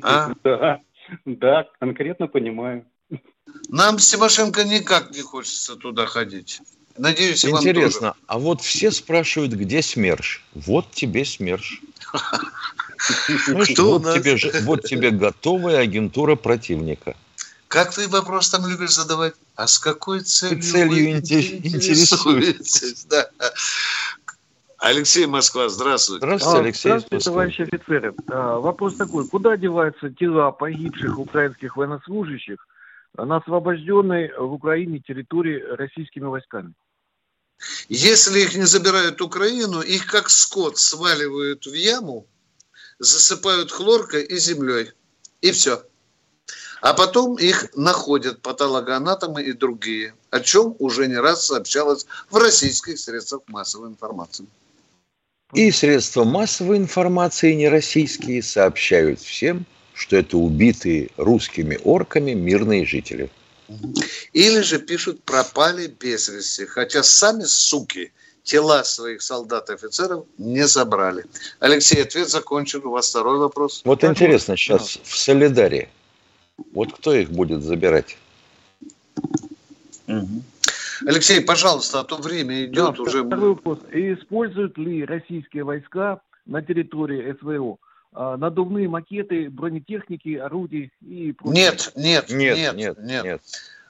А? 0.03 0.33
Да, 0.43 0.81
да, 1.23 1.65
конкретно 1.79 2.27
понимаю. 2.27 2.85
Нам 3.69 3.99
с 3.99 4.09
Тимошенко 4.09 4.65
никак 4.65 5.11
не 5.11 5.21
хочется 5.21 5.77
туда 5.77 6.05
ходить. 6.05 6.61
Надеюсь, 6.97 7.45
и 7.45 7.49
Интересно, 7.49 8.09
тоже. 8.09 8.23
а 8.27 8.39
вот 8.39 8.61
все 8.61 8.91
спрашивают, 8.91 9.53
где 9.53 9.81
СМЕРШ? 9.81 10.43
Вот 10.55 10.91
тебе 10.91 11.25
СМЕРШ. 11.25 11.81
Ну, 13.47 13.63
что 13.63 13.99
вот 13.99 14.83
тебе 14.83 15.11
готовая 15.11 15.77
агентура 15.77 16.35
противника. 16.35 17.15
Как 17.67 17.93
ты 17.93 18.07
вопрос 18.07 18.49
там 18.49 18.65
любишь 18.65 18.93
задавать? 18.93 19.33
А 19.55 19.67
с 19.67 19.77
какой 19.79 20.21
целью, 20.21 20.61
целью 20.61 21.17
интересуетесь? 21.17 23.05
Да. 23.05 23.29
Алексей 24.79 25.25
Москва, 25.25 25.69
здравствуйте. 25.69 26.25
Здравствуйте, 26.25 26.59
Алексей. 26.59 26.89
Здравствуйте, 26.89 27.25
товарищи 27.25 27.61
офицеры. 27.61 28.13
А, 28.27 28.59
вопрос 28.59 28.95
такой. 28.95 29.27
Куда 29.27 29.57
деваются 29.57 30.09
тела 30.11 30.51
погибших 30.51 31.17
украинских 31.17 31.75
военнослужащих 31.75 32.65
на 33.17 33.37
освобожденной 33.37 34.31
в 34.37 34.53
Украине 34.53 34.99
территории 34.99 35.59
российскими 35.59 36.25
войсками? 36.25 36.73
Если 37.89 38.41
их 38.41 38.55
не 38.55 38.65
забирают 38.65 39.19
Украину, 39.19 39.81
их 39.81 40.05
как 40.05 40.29
скот 40.29 40.77
сваливают 40.77 41.65
в 41.65 41.73
яму, 41.73 42.27
засыпают 42.99 43.71
хлоркой 43.71 44.23
и 44.23 44.37
землей. 44.37 44.91
И 45.41 45.51
все. 45.51 45.83
А 46.81 46.93
потом 46.93 47.35
их 47.35 47.75
находят 47.75 48.41
патологоанатомы 48.41 49.43
и 49.43 49.53
другие, 49.53 50.13
о 50.29 50.39
чем 50.39 50.75
уже 50.79 51.07
не 51.07 51.17
раз 51.17 51.47
сообщалось 51.47 52.05
в 52.29 52.37
российских 52.37 52.99
средствах 52.99 53.41
массовой 53.47 53.89
информации. 53.89 54.45
И 55.53 55.71
средства 55.71 56.23
массовой 56.23 56.77
информации 56.77 57.53
нероссийские 57.53 58.43
сообщают 58.43 59.21
всем, 59.21 59.65
что 59.93 60.17
это 60.17 60.37
убитые 60.37 61.09
русскими 61.17 61.79
орками 61.83 62.33
мирные 62.33 62.85
жители. 62.85 63.29
Или 64.33 64.61
же 64.61 64.79
пишут 64.79 65.23
пропали 65.23 65.87
без 65.87 66.29
вести, 66.29 66.65
хотя 66.65 67.03
сами 67.03 67.43
суки 67.43 68.11
тела 68.43 68.83
своих 68.83 69.21
солдат 69.21 69.69
и 69.69 69.73
офицеров 69.73 70.25
не 70.37 70.65
забрали. 70.67 71.25
Алексей, 71.59 72.01
ответ 72.01 72.29
закончен. 72.29 72.85
У 72.85 72.91
вас 72.91 73.09
второй 73.09 73.39
вопрос. 73.39 73.81
Вот 73.83 74.03
интересно, 74.03 74.55
сейчас 74.55 74.99
в 75.03 75.17
Солидаре 75.17 75.89
вот 76.73 76.93
кто 76.93 77.13
их 77.13 77.29
будет 77.29 77.63
забирать? 77.63 78.17
Угу. 80.07 80.43
Алексей, 81.05 81.41
пожалуйста, 81.41 81.99
а 81.99 82.03
то 82.03 82.17
время 82.17 82.65
идет 82.65 82.95
да, 82.95 83.01
уже. 83.01 83.23
Второй 83.23 83.49
вопрос. 83.49 83.79
Используют 83.91 84.77
ли 84.77 85.05
российские 85.05 85.63
войска 85.63 86.21
на 86.45 86.61
территории 86.61 87.35
СВО 87.39 87.77
надувные 88.37 88.87
макеты 88.87 89.49
бронетехники, 89.49 90.35
орудий 90.35 90.91
и 91.01 91.33
прочее? 91.33 91.63
Нет, 91.63 91.91
нет, 91.95 92.29
нет, 92.29 92.57
нет, 92.57 92.75
нет, 92.75 92.97
нет. 92.99 93.23
нет. 93.23 93.41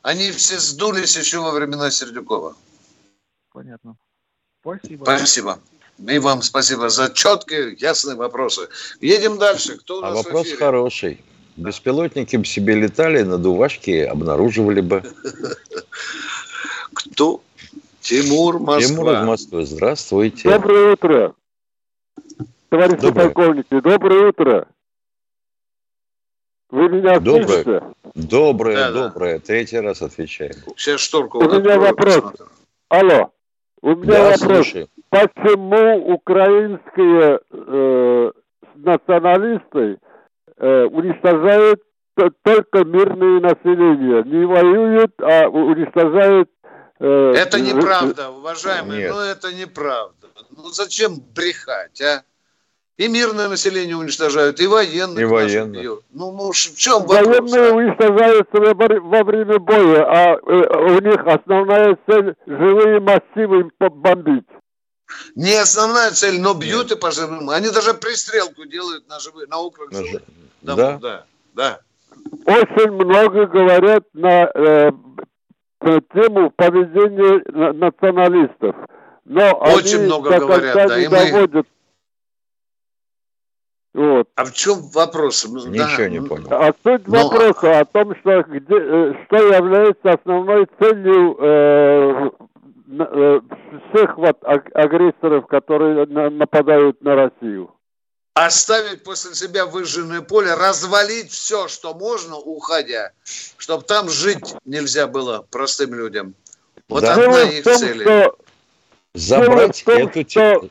Они 0.01 0.31
все 0.31 0.59
сдулись 0.59 1.15
еще 1.17 1.39
во 1.39 1.51
времена 1.51 1.91
Сердюкова. 1.91 2.55
Понятно. 3.53 3.95
Спасибо. 4.61 5.03
Спасибо. 5.03 5.59
И 6.07 6.19
вам 6.19 6.41
спасибо 6.41 6.89
за 6.89 7.09
четкие, 7.09 7.73
ясные 7.73 8.15
вопросы. 8.15 8.69
Едем 9.01 9.37
дальше. 9.37 9.77
Кто 9.77 9.99
у 9.99 10.03
а 10.03 10.09
нас 10.09 10.13
а 10.13 10.23
вопрос 10.23 10.51
хороший. 10.53 11.23
Беспилотники 11.57 12.37
бы 12.37 12.45
себе 12.45 12.75
летали, 12.75 13.23
надувашки 13.23 14.03
обнаруживали 14.03 14.81
бы. 14.81 15.03
Кто? 16.93 17.41
Тимур 17.99 18.59
Москва. 18.59 18.95
Тимур 18.95 19.11
из 19.11 19.25
Москвы. 19.25 19.65
Здравствуйте. 19.65 20.49
Доброе 20.49 20.93
утро. 20.93 21.33
Товарищи 22.69 23.01
доброе. 23.01 23.29
полковники, 23.29 23.79
доброе 23.79 24.29
утро. 24.29 24.67
Вы 26.69 26.89
меня 26.89 27.19
доброе. 27.19 27.47
слышите? 27.47 27.83
Доброе, 28.13 28.75
да, 28.75 28.91
доброе. 28.91 29.39
Да. 29.39 29.45
Третий 29.45 29.79
раз 29.79 30.01
отвечаем. 30.03 30.53
Сейчас 30.75 31.01
шторку. 31.01 31.39
У 31.39 31.43
меня 31.43 31.79
вопрос. 31.79 32.33
Алло. 32.89 33.31
У 33.81 33.95
меня 33.95 34.11
да, 34.11 34.23
вопрос. 34.37 34.39
Слушай. 34.39 34.89
Почему 35.09 36.13
украинские 36.13 37.39
э, 37.49 38.31
националисты 38.75 39.97
э, 40.57 40.83
уничтожают 40.85 41.81
только 42.43 42.83
мирное 42.83 43.39
население? 43.39 44.23
Не 44.23 44.45
воюют, 44.45 45.13
а 45.21 45.47
уничтожают... 45.47 46.49
Э, 46.99 47.33
это 47.35 47.59
неправда, 47.59 48.29
уважаемые. 48.31 49.01
Нет. 49.01 49.11
Ну, 49.13 49.19
это 49.19 49.53
неправда. 49.53 50.27
Ну, 50.55 50.69
зачем 50.69 51.19
брехать, 51.35 52.01
а? 52.01 52.23
И 52.97 53.07
мирное 53.07 53.47
население 53.47 53.95
уничтожают, 53.95 54.59
и 54.59 54.65
военных. 54.65 55.19
И 55.19 55.25
военных. 55.25 55.81
Бьют. 55.81 56.03
Ну, 56.11 56.31
ну, 56.31 56.51
в 56.51 56.55
чем 56.55 57.05
вопрос? 57.05 57.27
Военные 57.27 57.69
а? 57.69 57.75
уничтожаются 57.75 58.57
во 58.57 59.23
время 59.23 59.59
боя, 59.59 60.05
а 60.09 60.33
э, 60.33 60.95
у 60.95 60.99
них 60.99 61.27
основная 61.27 61.95
цель 62.07 62.33
живые 62.47 62.99
массивы 62.99 63.69
бомбить. 63.79 64.47
Не 65.35 65.55
основная 65.55 66.11
цель, 66.11 66.41
но 66.41 66.55
бьют 66.55 66.89
Нет. 66.89 66.97
и 66.97 66.99
по 66.99 67.11
живым. 67.11 67.49
Они 67.51 67.69
даже 67.69 67.93
пристрелку 67.93 68.65
делают 68.65 69.07
на 69.07 69.19
живые, 69.19 69.47
на 69.47 69.59
округ 69.59 69.93
живых. 69.93 70.23
Да? 70.61 70.97
да, 70.99 71.25
да. 71.53 71.79
Очень 72.45 72.91
много 72.91 73.45
говорят 73.45 74.03
на 74.13 74.49
э, 74.53 74.91
тему 75.81 76.51
поведения 76.51 77.73
националистов. 77.73 78.75
Но 79.25 79.51
Очень 79.53 79.97
они 79.97 80.05
много 80.07 80.39
говорят, 80.39 80.87
да, 80.87 80.99
и 80.99 81.07
доводят 81.07 81.67
вот. 83.97 84.29
А 84.35 84.45
в 84.45 84.53
чем 84.53 84.75
вопрос? 84.93 85.43
Ничего 85.47 85.97
да. 85.97 86.09
не 86.09 86.21
понял. 86.21 86.47
А 86.51 86.71
суть 86.83 87.07
Но... 87.07 87.23
вопроса 87.23 87.79
о 87.79 87.85
том, 87.85 88.15
что, 88.17 88.43
где, 88.43 88.75
э, 88.75 89.13
что 89.25 89.37
является 89.37 90.11
основной 90.11 90.67
целью 90.79 91.35
э, 91.39 92.29
э, 92.99 93.39
всех 93.89 94.17
вот 94.19 94.37
агрессоров, 94.43 95.47
которые 95.47 96.05
нападают 96.05 97.01
на 97.01 97.15
Россию. 97.15 97.71
Оставить 98.45 99.03
после 99.03 99.33
себя 99.33 99.65
выжженное 99.65 100.21
поле, 100.21 100.53
развалить 100.53 101.31
все, 101.31 101.67
что 101.67 101.95
можно, 101.95 102.37
уходя, 102.37 103.11
чтобы 103.57 103.83
там 103.83 104.09
жить 104.09 104.53
нельзя 104.63 105.07
было 105.07 105.45
простым 105.49 105.95
людям. 105.95 106.35
Вот 106.87 107.01
да. 107.01 107.13
одна 107.13 107.41
их 107.43 107.63
цель. 107.63 108.31
Забрать 109.15 109.83
эту 109.87 110.29
что 110.29 110.69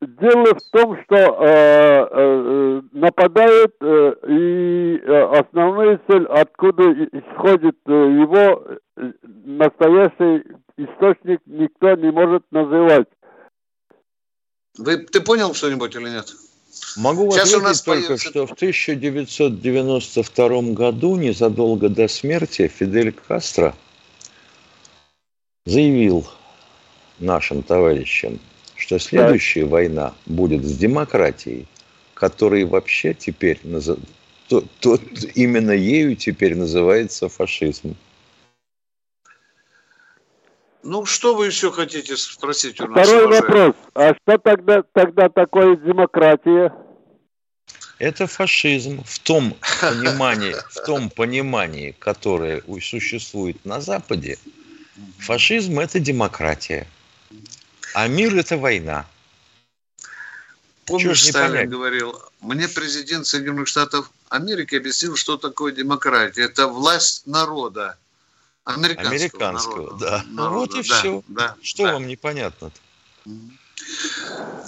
Дело 0.00 0.54
в 0.54 0.62
том, 0.70 0.96
что 1.02 1.16
э, 1.16 2.08
э, 2.12 2.82
нападают, 2.92 3.74
э, 3.80 4.14
и 4.28 4.96
э, 4.96 5.38
основная 5.40 6.00
цель, 6.06 6.24
откуда 6.26 6.84
исходит 6.84 7.76
э, 7.86 7.90
его 7.90 8.62
э, 8.96 9.12
настоящий 9.24 10.44
источник, 10.76 11.40
никто 11.46 11.96
не 11.96 12.12
может 12.12 12.44
называть. 12.52 13.08
Вы, 14.76 14.98
ты 14.98 15.20
понял 15.20 15.52
что-нибудь 15.52 15.96
или 15.96 16.10
нет? 16.10 16.26
Могу 16.96 17.30
Сейчас 17.30 17.48
ответить 17.48 17.58
у 17.58 17.64
нас 17.64 17.82
только, 17.82 18.02
появится... 18.02 18.28
что 18.28 18.46
в 18.46 18.52
1992 18.52 20.62
году, 20.72 21.16
незадолго 21.16 21.88
до 21.88 22.08
смерти, 22.08 22.68
Фидель 22.68 23.12
Кастро 23.12 23.74
заявил 25.66 26.26
нашим 27.18 27.62
товарищам, 27.62 28.38
что 28.76 28.98
следующая 28.98 29.64
да. 29.64 29.68
война 29.68 30.14
будет 30.26 30.64
с 30.64 30.76
демократией, 30.76 31.66
которая 32.14 32.66
вообще 32.66 33.14
теперь, 33.14 33.60
то, 34.48 34.64
то, 34.80 34.98
именно 35.34 35.72
ею 35.72 36.16
теперь 36.16 36.56
называется 36.56 37.28
фашизм. 37.28 37.96
Ну, 40.82 41.04
что 41.04 41.34
вы 41.34 41.46
еще 41.46 41.72
хотите 41.72 42.16
спросить 42.16 42.80
у 42.80 42.86
нас? 42.86 43.06
Второй 43.06 43.26
вопрос. 43.26 43.74
А 43.94 44.14
что 44.14 44.38
тогда, 44.38 44.82
тогда 44.92 45.28
такое 45.28 45.76
демократия? 45.76 46.72
Это 47.98 48.28
фашизм 48.28 49.02
в 49.04 49.18
том 49.18 49.56
понимании, 49.80 50.54
в 50.70 50.84
том 50.86 51.10
понимании, 51.10 51.96
которое 51.98 52.62
существует 52.80 53.64
на 53.64 53.80
Западе. 53.80 54.38
Фашизм– 55.18 55.78
это 55.80 55.98
демократия. 55.98 56.86
А 57.94 58.06
мир– 58.06 58.36
это 58.36 58.56
война. 58.56 59.06
Помнишь, 60.86 61.24
Сталин 61.24 61.68
говорил, 61.68 62.18
мне 62.40 62.68
президент 62.68 63.26
Соединенных 63.26 63.68
Штатов 63.68 64.10
Америки 64.28 64.76
объяснил, 64.76 65.16
что 65.16 65.36
такое 65.36 65.72
демократия. 65.72 66.42
Это 66.42 66.68
власть 66.68 67.26
народа. 67.26 67.98
Американского, 68.74 69.10
Американского 69.10 69.76
народа. 69.76 69.98
да. 69.98 70.24
Народа, 70.28 70.50
ну 70.50 70.50
вот 70.50 70.70
и 70.74 70.88
да, 70.88 70.94
все. 70.94 71.22
Да, 71.28 71.56
что 71.62 71.84
да. 71.84 71.92
вам 71.94 72.06
непонятно-то? 72.06 72.80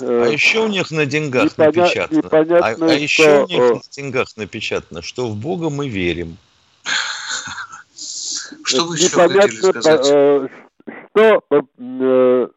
А 0.02 0.26
еще 0.26 0.60
у 0.60 0.68
них 0.68 0.90
на 0.90 1.06
деньгах 1.06 1.44
Непоня... 1.44 1.66
напечатано. 1.68 2.22
А, 2.30 2.76
а 2.80 2.92
еще 2.94 3.44
у 3.44 3.46
них 3.46 3.74
на 3.74 3.80
деньгах 3.90 4.28
напечатано, 4.36 5.02
что 5.02 5.28
в 5.28 5.36
Бога 5.36 5.68
мы 5.70 5.88
верим. 5.88 6.36
Что 8.64 8.86
вы 8.86 8.96
еще 8.96 9.08
хотели 9.10 9.50
сказать? 9.50 10.10
Э, 10.10 10.48
что 11.10 11.42
э, 11.50 12.48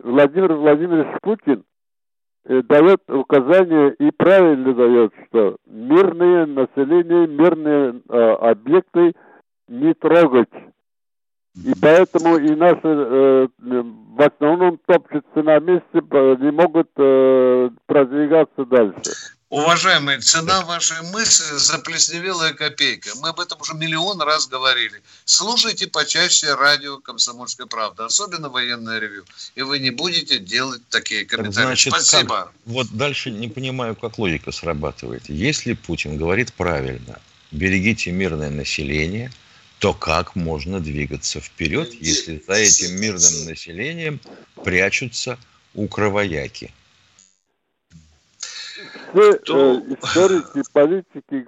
Владимир 0.00 0.52
Владимирович 0.54 1.16
Путин 1.22 1.64
э, 2.44 2.62
дает 2.62 3.00
указание 3.08 3.94
и 3.94 4.10
правильно 4.10 4.74
дает, 4.74 5.12
что 5.28 5.56
мирные 5.66 6.46
население, 6.46 7.26
мирные 7.26 8.00
э, 8.08 8.32
объекты 8.34 9.14
не 9.68 9.94
трогать. 9.94 10.50
И 11.64 11.72
поэтому 11.80 12.36
и 12.36 12.54
наши 12.54 12.80
э, 12.84 13.48
в 13.58 14.22
основном 14.22 14.78
топчутся 14.86 15.42
на 15.42 15.58
месте, 15.60 15.86
не 15.92 16.50
могут 16.50 16.88
э, 16.96 17.70
продвигаться 17.86 18.64
дальше. 18.64 19.12
Уважаемые, 19.48 20.18
цена 20.18 20.62
вашей 20.62 21.00
мысли 21.12 21.56
заплесневелая 21.56 22.52
копейка. 22.52 23.10
Мы 23.20 23.28
об 23.28 23.38
этом 23.38 23.60
уже 23.60 23.74
миллион 23.74 24.20
раз 24.20 24.48
говорили. 24.48 25.00
Слушайте 25.24 25.86
почаще 25.86 26.52
радио 26.54 26.98
«Комсомольская 26.98 27.66
правда», 27.66 28.06
особенно 28.06 28.48
военное 28.48 28.98
ревю. 28.98 29.24
И 29.54 29.62
вы 29.62 29.78
не 29.78 29.90
будете 29.90 30.40
делать 30.40 30.82
такие 30.88 31.24
комментарии. 31.24 31.66
Значит, 31.66 31.92
Спасибо. 31.92 32.36
Как, 32.36 32.52
вот 32.64 32.88
дальше 32.90 33.30
не 33.30 33.48
понимаю, 33.48 33.94
как 33.94 34.18
логика 34.18 34.50
срабатывает. 34.50 35.28
Если 35.28 35.74
Путин 35.74 36.16
говорит 36.16 36.52
правильно, 36.52 37.20
берегите 37.52 38.10
мирное 38.10 38.50
население, 38.50 39.30
то 39.78 39.92
как 39.94 40.36
можно 40.36 40.80
двигаться 40.80 41.40
вперед, 41.40 41.92
если 41.94 42.42
за 42.46 42.54
этим 42.54 43.00
мирным 43.00 43.46
населением 43.46 44.20
прячутся 44.64 45.38
укровояки? 45.74 46.72
все 49.12 49.32
э, 49.32 49.94
историки, 49.94 50.62
политики, 50.72 51.44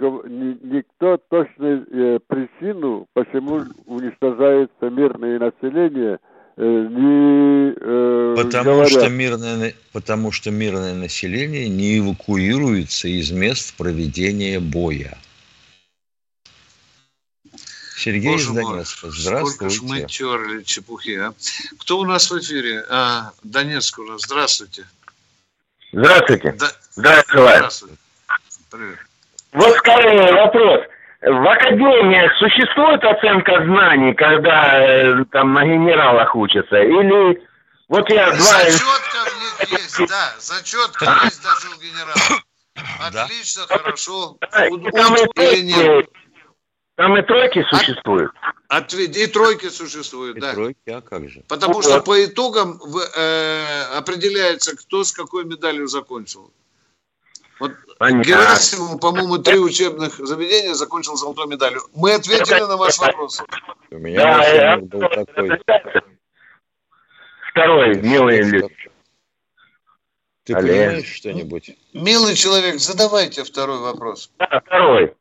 никто 0.62 1.18
точно 1.28 1.84
э, 1.90 2.18
причину, 2.26 3.06
почему 3.12 3.64
уничтожается 3.86 4.90
мирное 4.90 5.38
население, 5.38 6.18
э, 6.56 6.62
не 6.62 7.74
э, 7.76 8.34
потому 8.36 8.70
говорят. 8.70 8.90
что 8.90 9.08
мирное 9.08 9.74
потому 9.92 10.32
что 10.32 10.50
мирное 10.50 10.94
население 10.94 11.68
не 11.68 11.98
эвакуируется 11.98 13.08
из 13.08 13.30
мест 13.30 13.74
проведения 13.76 14.60
боя. 14.60 15.16
Сергей 17.98 18.32
Боже 18.32 18.44
из 18.44 18.54
Донецка. 18.54 19.06
Мой, 19.06 19.16
Здравствуйте. 19.16 19.74
Сколько 19.74 19.74
ж 19.74 19.82
мы 19.82 20.02
терли 20.06 20.62
чепухи, 20.62 21.16
а? 21.16 21.32
Кто 21.80 21.98
у 21.98 22.04
нас 22.04 22.30
в 22.30 22.38
эфире? 22.38 22.84
А, 22.88 23.32
Донецк 23.42 23.98
у 23.98 24.04
нас. 24.04 24.22
Здравствуйте. 24.22 24.86
Здравствуйте. 25.92 26.52
Да. 26.52 26.70
Здравствуйте. 26.92 27.56
Здравствуйте. 27.56 27.96
Привет. 28.70 28.98
Вот 29.52 29.76
скорее 29.78 30.32
вопрос. 30.32 30.80
В 31.22 31.50
академиях 31.50 32.32
существует 32.38 33.02
оценка 33.02 33.64
знаний, 33.64 34.14
когда 34.14 34.78
э, 34.78 35.24
там 35.32 35.52
на 35.52 35.64
генералах 35.64 36.36
учатся? 36.36 36.80
Или 36.80 37.42
вот 37.88 38.08
я 38.10 38.30
два... 38.30 38.36
Зачетка 38.38 39.18
в 39.26 39.42
них 39.42 39.72
есть, 39.72 40.08
да. 40.08 40.34
Зачетка 40.38 41.20
есть 41.24 41.42
даже 41.42 41.68
у 41.74 41.80
генералов. 41.80 42.44
Отлично, 43.00 43.66
да. 43.68 43.78
хорошо. 43.78 44.38
Удовлетворение. 44.70 46.06
Там 46.98 47.16
и 47.16 47.22
тройки 47.22 47.64
существуют. 47.70 48.32
Ответ, 48.66 49.16
и 49.16 49.28
тройки 49.28 49.68
существуют, 49.68 50.36
и 50.36 50.40
да. 50.40 50.52
тройки, 50.52 50.90
а 50.90 51.00
как 51.00 51.28
же? 51.28 51.44
Потому 51.46 51.74
ну, 51.74 51.82
что 51.82 52.00
по 52.00 52.24
итогам 52.24 52.80
э, 53.16 53.82
определяется, 53.96 54.76
кто 54.76 55.04
с 55.04 55.12
какой 55.12 55.44
медалью 55.44 55.86
закончил. 55.86 56.52
Вот 57.60 57.70
Герасимов, 58.00 59.00
по-моему, 59.00 59.38
три 59.38 59.60
учебных 59.60 60.14
заведения 60.14 60.74
закончил 60.74 61.14
золотой 61.14 61.46
медалью. 61.46 61.82
Мы 61.94 62.14
ответили 62.14 62.66
на 62.66 62.76
ваш 62.76 62.98
вопрос. 62.98 63.44
У 63.92 63.98
меня 63.98 64.20
да, 64.20 64.78
был 64.78 65.00
такой. 65.08 65.60
Второй, 67.52 68.02
милый 68.02 68.40
Ильич. 68.40 68.88
Ты 70.42 70.54
Олег. 70.54 70.76
понимаешь 70.76 71.14
что-нибудь? 71.14 71.76
Милый 71.92 72.34
человек, 72.34 72.80
задавайте 72.80 73.44
второй 73.44 73.78
вопрос. 73.78 74.32
Да, 74.40 74.60
второй. 74.66 75.14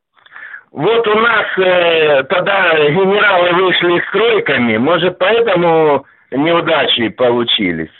Вот 0.71 1.07
у 1.07 1.15
нас 1.15 1.45
э, 1.57 2.23
тогда 2.23 2.77
генералы 2.89 3.53
вышли 3.53 3.99
с 3.99 4.11
тройками, 4.11 4.77
может, 4.77 5.17
поэтому 5.17 6.05
неудачи 6.31 7.09
получились. 7.09 7.91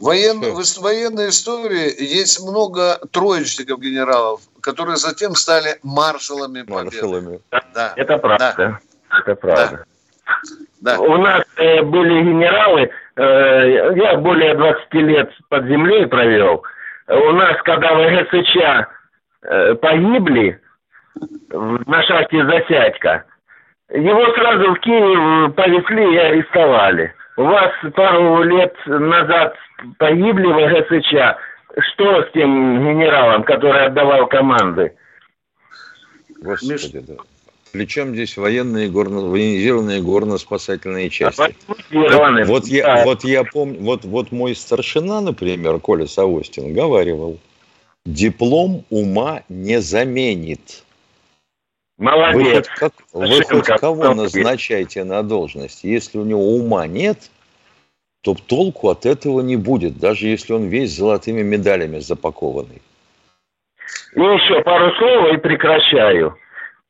Воен... 0.00 0.40
В 0.40 0.80
военной 0.80 1.28
истории 1.28 2.02
есть 2.02 2.40
много 2.40 2.98
троечников 3.12 3.80
генералов, 3.80 4.40
которые 4.60 4.96
затем 4.96 5.34
стали 5.34 5.76
маршалами 5.82 6.64
Маршалами. 6.66 7.40
Да. 7.74 7.92
Это 7.96 8.18
правда. 8.18 8.54
Да. 8.56 8.78
Это 9.18 9.34
правда. 9.34 9.70
Да. 9.70 9.84
Да. 10.80 11.00
У 11.00 11.16
нас 11.16 11.42
э, 11.56 11.82
были 11.82 12.22
генералы, 12.22 12.90
э, 13.16 13.92
я 13.96 14.16
более 14.18 14.54
20 14.54 14.94
лет 14.94 15.30
под 15.48 15.66
землей 15.66 16.06
провел. 16.06 16.62
У 17.08 17.32
нас, 17.32 17.60
когда 17.64 17.94
в 17.94 18.06
ГСЧ 18.06 18.56
э, 19.42 19.74
погибли, 19.74 20.60
на 21.50 22.02
шахте 22.02 22.44
Засядька. 22.44 23.24
Его 23.90 24.32
сразу 24.34 24.74
в 24.74 24.80
Киев 24.80 25.54
повезли 25.54 26.14
и 26.14 26.18
арестовали. 26.18 27.14
У 27.36 27.44
вас 27.44 27.72
пару 27.94 28.42
лет 28.42 28.74
назад 28.86 29.54
погибли 29.98 30.46
в 30.46 30.56
ГСЧ. 30.56 31.38
Что 31.92 32.22
с 32.24 32.32
тем 32.32 32.80
генералом, 32.80 33.44
который 33.44 33.86
отдавал 33.86 34.26
команды? 34.26 34.92
Господи, 36.40 37.00
да. 37.00 37.14
Причем 37.72 38.14
здесь 38.14 38.36
военные 38.36 38.88
горно, 38.88 39.20
военизированные 39.20 40.00
горно-спасательные 40.00 41.10
части. 41.10 41.54
Вот, 41.90 42.46
вот, 42.46 42.66
я, 42.66 43.04
вот 43.04 43.24
я 43.24 43.44
помню, 43.44 43.80
вот, 43.80 44.04
вот 44.04 44.32
мой 44.32 44.54
старшина, 44.54 45.20
например, 45.20 45.78
Коля 45.78 46.06
Савостин, 46.06 46.72
говаривал, 46.72 47.38
диплом 48.06 48.84
ума 48.90 49.42
не 49.48 49.80
заменит. 49.80 50.82
Молодец. 51.98 52.32
Вы 52.32 52.54
хоть, 52.54 52.68
как, 52.78 52.92
вы 53.12 53.42
хоть 53.42 53.80
кого 53.80 54.14
назначаете 54.14 55.02
на 55.04 55.22
должность, 55.22 55.82
если 55.82 56.18
у 56.18 56.24
него 56.24 56.54
ума 56.54 56.86
нет, 56.86 57.18
то 58.22 58.34
толку 58.34 58.90
от 58.90 59.04
этого 59.04 59.40
не 59.40 59.56
будет, 59.56 59.98
даже 59.98 60.26
если 60.26 60.52
он 60.52 60.68
весь 60.68 60.96
золотыми 60.96 61.42
медалями 61.42 61.98
запакованный. 61.98 62.82
И 64.14 64.20
еще 64.20 64.62
пару 64.62 64.92
слов 64.96 65.32
и 65.32 65.36
прекращаю. 65.38 66.36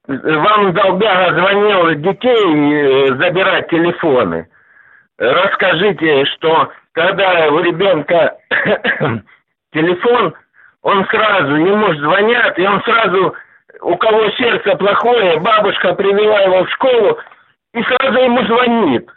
Вам 0.07 0.73
долбяга 0.75 1.39
звонил 1.39 1.95
детей 2.01 2.73
э, 2.73 3.17
забирать 3.17 3.69
телефоны. 3.69 4.49
Расскажите, 5.19 6.25
что 6.27 6.71
когда 6.93 7.49
у 7.49 7.61
ребенка 7.61 8.39
телефон, 9.73 10.35
он 10.83 11.07
сразу, 11.07 11.57
ему 11.57 11.95
звонят, 11.95 12.59
и 12.59 12.67
он 12.67 12.83
сразу 12.83 13.35
у 13.83 13.97
кого 13.97 14.31
сердце 14.33 14.75
плохое, 14.77 15.39
бабушка 15.41 15.95
привела 15.95 16.41
его 16.41 16.65
в 16.65 16.71
школу 16.71 17.19
и 17.75 17.83
сразу 17.83 18.19
ему 18.19 18.45
звонит. 18.47 19.09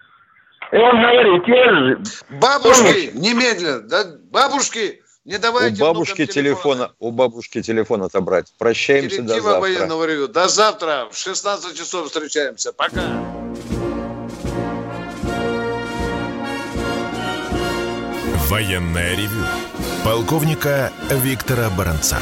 И 0.72 0.78
он 0.78 1.02
говорит, 1.02 1.48
я. 1.48 2.38
Бабушки, 2.40 2.84
помнишь? 2.84 3.14
немедленно, 3.14 3.82
да, 3.82 4.04
бабушки, 4.32 5.02
не 5.26 5.38
давайте 5.38 5.84
у 5.84 5.86
бабушки 5.88 6.26
телефона, 6.26 6.92
у 7.00 7.12
бабушки 7.12 7.62
телефон 7.62 8.04
отобрать. 8.04 8.54
Прощаемся 8.58 9.22
Директива 9.22 9.36
до 9.36 9.42
завтра. 9.44 9.62
военного 9.62 10.06
ревю. 10.08 10.28
До 10.28 10.48
завтра 10.48 11.08
в 11.12 11.18
16 11.18 11.78
часов 11.78 12.08
встречаемся. 12.08 12.74
Пока. 12.74 13.02
Военная 18.50 19.16
ревю. 19.16 19.46
Полковника 20.04 20.92
Виктора 21.10 21.70
Баранца. 21.70 22.18